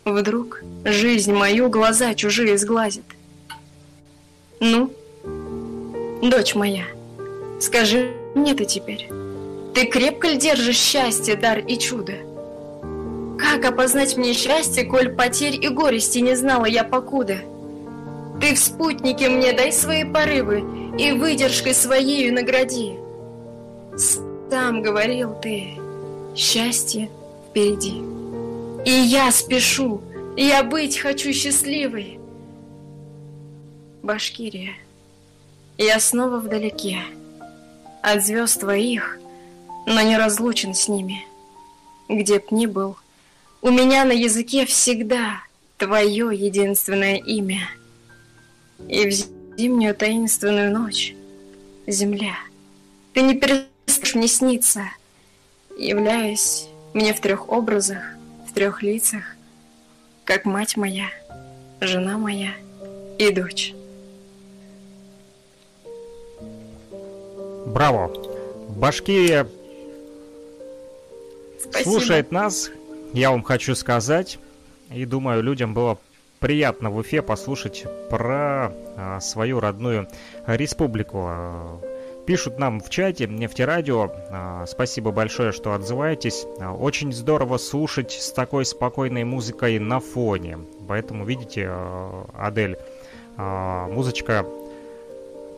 [0.04, 3.04] Вдруг жизнь мою глаза чужие сглазит.
[4.58, 4.90] Ну,
[6.22, 6.84] дочь моя,
[7.60, 9.08] скажи мне ты теперь,
[9.74, 12.14] ты крепко ли держишь счастье, дар и чудо?
[13.38, 17.38] Как опознать мне счастье, коль потерь и горести не знала я покуда?
[18.40, 20.64] Ты в спутнике мне дай свои порывы
[20.98, 22.98] и выдержкой своею награди.
[23.96, 25.78] Сам говорил ты,
[26.34, 27.08] счастье
[27.50, 28.11] впереди.
[28.84, 30.00] И я спешу,
[30.36, 32.18] я быть хочу счастливой.
[34.02, 34.74] Башкирия,
[35.78, 36.98] я снова вдалеке
[38.02, 39.18] от звезд твоих,
[39.86, 41.24] но не разлучен с ними.
[42.08, 42.96] Где б ни был,
[43.60, 45.40] у меня на языке всегда
[45.78, 47.68] твое единственное имя.
[48.88, 49.12] И в
[49.56, 51.14] зимнюю таинственную ночь,
[51.86, 52.34] земля,
[53.14, 54.82] ты не перестанешь мне сниться,
[55.78, 58.11] являясь мне в трех образах,
[58.52, 59.22] в трех лицах,
[60.26, 61.06] как мать моя,
[61.80, 62.50] жена моя
[63.18, 63.72] и дочь.
[67.66, 68.12] Браво!
[68.68, 69.48] Башкирия
[71.62, 71.88] Спасибо.
[71.88, 72.70] слушает нас,
[73.14, 74.38] я вам хочу сказать,
[74.90, 75.98] и думаю, людям было
[76.38, 80.08] приятно в Уфе послушать про а, свою родную
[80.46, 81.80] республику.
[82.26, 84.10] Пишут нам в чате нефтерадио.
[84.30, 86.46] А, Спасибо большое, что отзываетесь.
[86.60, 90.58] А, Очень здорово слушать с такой спокойной музыкой на фоне.
[90.86, 92.78] Поэтому, видите, а, Адель,
[93.36, 94.44] музычка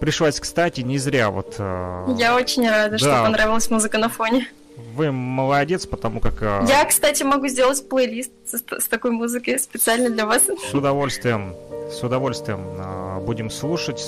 [0.01, 1.31] пришлась кстати не зря.
[1.31, 3.25] Вот Я очень рада, что Да.
[3.25, 4.49] понравилась музыка на фоне.
[4.95, 10.25] вы молодец, потому как Я, кстати, могу сделать плейлист с, с такой музыкой специально для
[10.25, 10.45] вас.
[10.45, 11.55] С удовольствием,
[11.91, 12.61] с удовольствием
[13.25, 14.03] будем слушать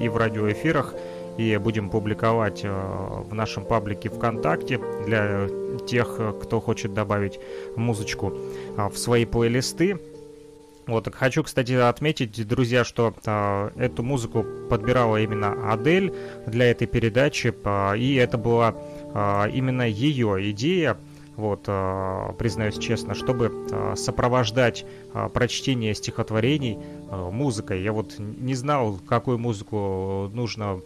[0.00, 0.94] и в радиоэфирах,
[1.38, 5.48] и будем публиковать а, в нашем паблике ВКонтакте для
[5.86, 7.38] тех, а, кто хочет добавить
[7.76, 8.36] музычку
[8.76, 9.98] а, в свои плейлисты.
[10.88, 16.12] Вот, так хочу, кстати, отметить, друзья, что а, эту музыку подбирала именно Адель
[16.46, 18.74] для этой передачи, а, и это была
[19.14, 20.96] а, именно ее идея,
[21.38, 24.84] вот, а, признаюсь честно, чтобы а, сопровождать
[25.14, 26.78] а, прочтение стихотворений
[27.10, 27.82] музыкой.
[27.82, 30.82] Я вот не знал, какую музыку нужно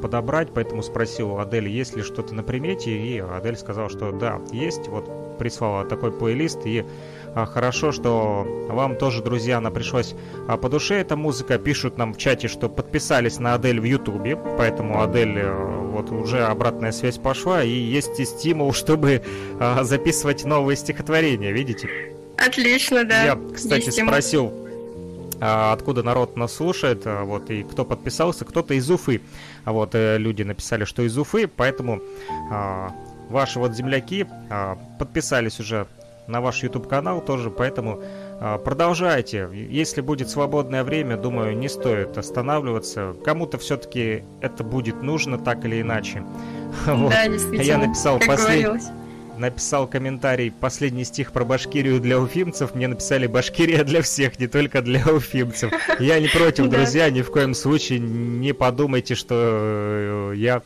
[0.00, 4.40] подобрать, поэтому спросил у Адели, есть ли что-то на примете, и Адель сказала, что да,
[4.52, 6.84] есть, вот прислала такой плейлист, и
[7.44, 10.14] Хорошо, что вам тоже, друзья, она пришлась
[10.48, 11.58] а, по душе эта музыка.
[11.58, 16.44] Пишут нам в чате, что подписались на Адель в Ютубе, поэтому Адель э, вот уже
[16.44, 19.22] обратная связь пошла, и есть и стимул, чтобы
[19.60, 22.14] а, записывать новые стихотворения, видите?
[22.38, 23.24] Отлично, да.
[23.24, 24.52] Я, кстати, Есть спросил,
[25.40, 29.20] а, откуда народ нас слушает, а, вот, и кто подписался, кто-то из Уфы.
[29.64, 32.00] А вот э, люди написали, что из Уфы, поэтому
[32.50, 32.92] а,
[33.28, 35.86] ваши вот земляки а, подписались уже
[36.26, 38.02] на ваш YouTube канал тоже, поэтому
[38.40, 39.48] а, продолжайте.
[39.52, 43.14] Если будет свободное время, думаю, не стоит останавливаться.
[43.24, 46.24] Кому-то все-таки это будет нужно так или иначе.
[46.86, 47.10] Вот.
[47.10, 47.62] Да, действительно.
[47.62, 48.84] Я написал как послед- говорилось.
[49.38, 52.74] написал комментарий «Последний стих про Башкирию для уфимцев».
[52.74, 55.72] Мне написали «Башкирия для всех, не только для уфимцев».
[56.00, 60.62] Я не против, друзья, ни в коем случае не подумайте, что э, я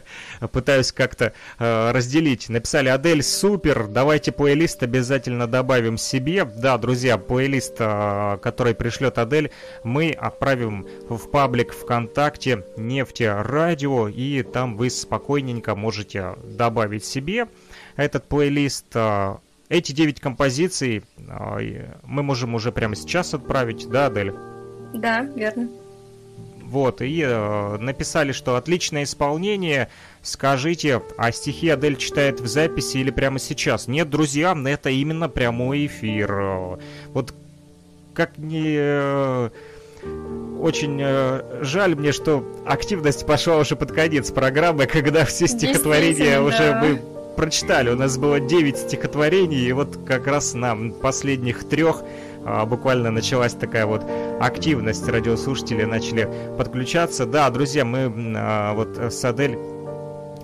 [0.52, 2.48] пытаюсь как-то э, разделить.
[2.48, 6.44] Написали «Адель, супер, давайте плейлист обязательно добавим себе».
[6.44, 9.50] Да, друзья, плейлист, э, который пришлет Адель,
[9.84, 17.48] мы отправим в паблик ВКонтакте «Нефти Радио», и там вы спокойненько можете добавить себе
[17.96, 18.86] этот плейлист.
[18.94, 21.04] а, Эти 9 композиций
[21.60, 24.32] и мы можем уже прямо сейчас отправить, да, Адель?
[24.94, 25.68] Да, верно.
[26.68, 29.88] Вот, и э, написали, что отличное исполнение.
[30.20, 33.88] Скажите, а стихи Адель читает в записи или прямо сейчас?
[33.88, 36.78] Нет, друзья, это именно прямой эфир.
[37.14, 37.32] Вот
[38.12, 38.76] как не...
[38.76, 39.50] э,
[40.60, 46.58] Очень э, жаль мне, что активность пошла уже под конец программы, когда все стихотворения уже
[46.58, 46.82] да.
[46.84, 47.00] мы
[47.34, 47.88] прочитали.
[47.88, 52.27] У нас было 9 стихотворений, и вот как раз на последних трех а,
[52.66, 54.04] буквально началась такая вот
[54.40, 55.08] активность.
[55.08, 57.26] Радиослушатели начали подключаться.
[57.26, 59.58] Да, друзья, мы а, вот с Адель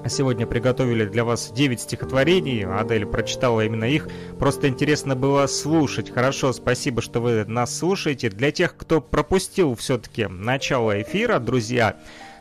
[0.09, 2.65] сегодня приготовили для вас 9 стихотворений.
[2.65, 4.09] Адель прочитала именно их.
[4.39, 6.11] Просто интересно было слушать.
[6.11, 8.31] Хорошо, спасибо, что вы нас слушаете.
[8.31, 11.97] Для тех, кто пропустил все-таки начало эфира, друзья,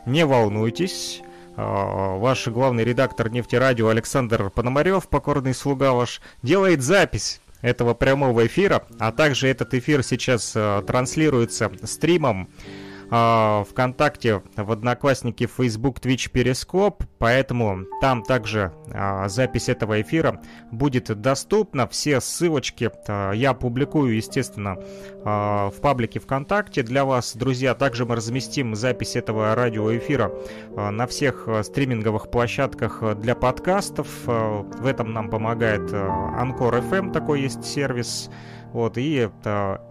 [0.06, 1.22] не волнуйтесь.
[1.56, 8.84] А, Ваш главный редактор нефтерадио Александр Пономарев, покорный слуга ваш, делает запись этого прямого эфира,
[8.98, 12.50] а также этот эфир сейчас а, транслируется стримом.
[12.60, 12.83] э,
[13.14, 20.40] ВКонтакте, в Одноклассники, Facebook, Twitch, Перископ, поэтому там также э, запись этого эфира
[20.72, 21.86] будет доступна.
[21.86, 24.76] Все ссылочки э, я публикую, естественно,
[25.24, 27.74] в паблике ВКонтакте для вас, друзья.
[27.74, 30.30] Также мы разместим запись этого радиоэфира
[30.76, 34.06] на всех стриминговых площадках для подкастов.
[34.26, 38.28] В этом нам помогает Анкор FM, такой есть сервис.
[38.72, 39.30] Вот, и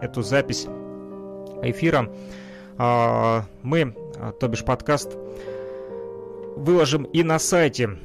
[0.00, 0.66] эту запись
[1.62, 2.08] эфира
[2.76, 5.16] мы, э, то бишь подкаст,
[6.56, 7.98] выложим и на сайте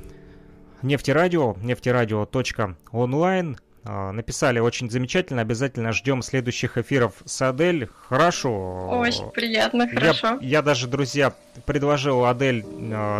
[0.81, 3.57] нефтерадио, нефтерадио.онлайн.
[3.85, 7.89] Э, написали очень замечательно, обязательно ждем следующих эфиров с Адель.
[8.09, 8.89] Хорошо.
[8.99, 10.37] Очень приятно, хорошо.
[10.41, 11.33] Я, я даже, друзья,
[11.65, 12.63] предложил Адель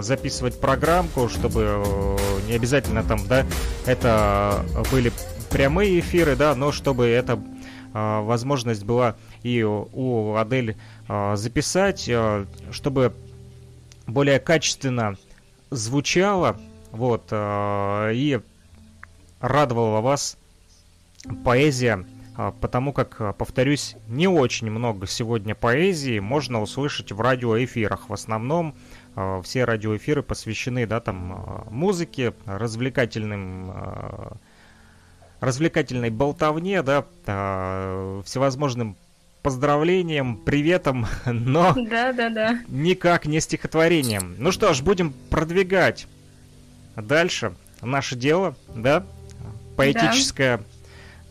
[0.01, 3.45] записывать программку, чтобы э, не обязательно там, да,
[3.87, 5.11] это были
[5.49, 7.39] прямые эфиры, да, но чтобы эта
[7.91, 10.75] возможность была и у Адель
[11.07, 13.13] э, записать, э, чтобы
[14.07, 15.15] более качественно
[15.69, 16.59] звучало,
[16.91, 18.41] вот, э, и
[19.39, 20.37] радовала вас
[21.45, 22.05] поэзия,
[22.59, 28.09] потому как, повторюсь, не очень много сегодня поэзии можно услышать в радиоэфирах.
[28.09, 28.75] В основном
[29.43, 34.39] все радиоэфиры посвящены, да, там, музыке, развлекательным
[35.39, 37.05] развлекательной болтовне, да,
[38.25, 38.97] всевозможным
[39.41, 42.59] поздравлениям, приветам, но да, да, да.
[42.67, 44.35] никак не стихотворением.
[44.37, 46.07] Ну что ж, будем продвигать
[46.95, 49.05] дальше наше дело, да,
[49.75, 50.57] поэтическое.
[50.57, 50.63] Да.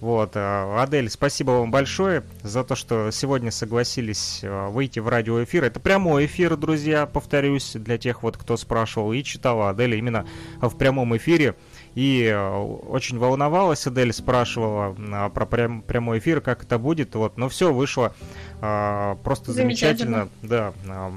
[0.01, 5.65] Вот, Адель, спасибо вам большое за то, что сегодня согласились выйти в радиоэфир.
[5.65, 10.25] Это прямой эфир, друзья, повторюсь, для тех вот, кто спрашивал и читал Адель именно
[10.61, 11.57] в прямом эфире.
[11.99, 17.17] И э, очень волновалась Адель, спрашивала а, про прям, прямой эфир, как это будет.
[17.17, 18.15] Вот, но все вышло
[18.61, 20.29] а, просто замечательно.
[20.41, 20.75] Да.
[20.87, 21.13] А,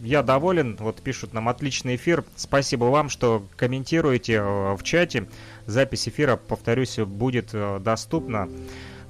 [0.00, 0.78] я доволен.
[0.80, 2.24] Вот пишут нам отличный эфир.
[2.34, 5.28] Спасибо вам, что комментируете э, в чате.
[5.66, 8.48] Запись эфира, повторюсь, будет э, доступна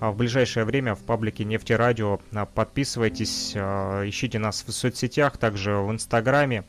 [0.01, 2.19] в ближайшее время в паблике Нефтерадио.
[2.57, 6.65] Подписывайтесь, ищите нас в соцсетях, также в Инстаграме.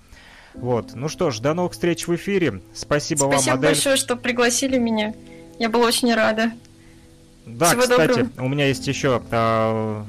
[0.54, 0.93] Вот.
[0.95, 2.62] Ну что ж, до новых встреч в эфире.
[2.74, 5.14] Спасибо, Спасибо вам, Спасибо большое, что пригласили меня.
[5.60, 6.52] Я была очень рада.
[7.45, 8.45] Да, Всего кстати, доброго.
[8.45, 10.04] у меня есть еще э,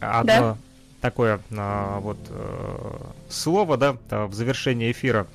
[0.00, 0.56] одно да?
[1.00, 2.96] такое э, вот э,
[3.28, 5.26] слово, да, в завершении эфира.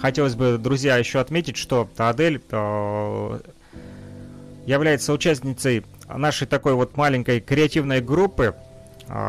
[0.00, 3.40] Хотелось бы, друзья, еще отметить, что Адель э,
[4.66, 8.54] является участницей нашей такой вот маленькой креативной группы,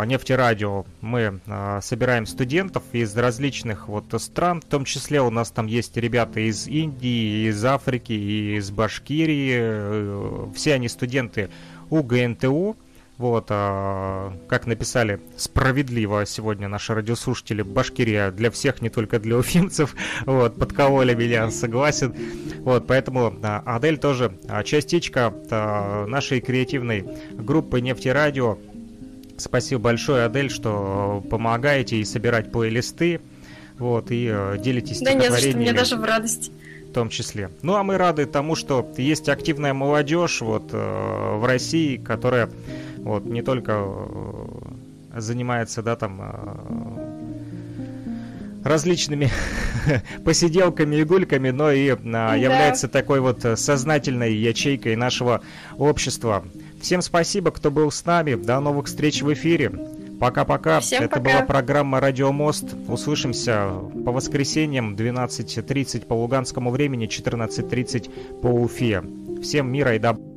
[0.06, 0.86] нефтерадио.
[1.02, 5.98] Мы а, собираем студентов из различных вот стран, в том числе у нас там есть
[5.98, 8.14] ребята из Индии, из Африки,
[8.58, 11.50] из Башкирии, э, все они студенты
[11.90, 12.78] УГНТУ,
[13.18, 19.96] вот, а, как написали справедливо сегодня наши радиослушатели, Башкирия для всех, не только для уфимцев,
[20.26, 22.16] вот, подкололи меня, согласен,
[22.60, 25.34] вот, поэтому Адель тоже частичка
[26.08, 28.58] нашей креативной группы Нефтерадио,
[29.42, 33.20] Спасибо большое, Адель, что помогаете и собирать плейлисты,
[33.80, 36.52] вот, и э, делитесь Да не за что, мне даже в радость.
[36.88, 37.50] В том числе.
[37.64, 42.50] Ну, а мы рады тому, что есть активная молодежь вот, э, в России, которая
[42.98, 47.12] вот, не только э, занимается, да, там, э,
[48.64, 49.32] различными
[50.24, 55.42] посиделками и гульками, но и а, является такой вот сознательной ячейкой нашего
[55.78, 56.44] общества.
[56.82, 58.36] Всем спасибо, кто был с нами.
[58.36, 59.72] До новых встреч в эфире.
[60.20, 60.82] Пока-пока.
[60.92, 61.20] Это пока.
[61.20, 62.76] была программа «Радиомост».
[62.88, 63.70] Услышимся
[64.06, 69.04] по воскресеньям 12.30 по луганскому времени, 14.30 по Уфе.
[69.42, 70.31] Всем мира и добра.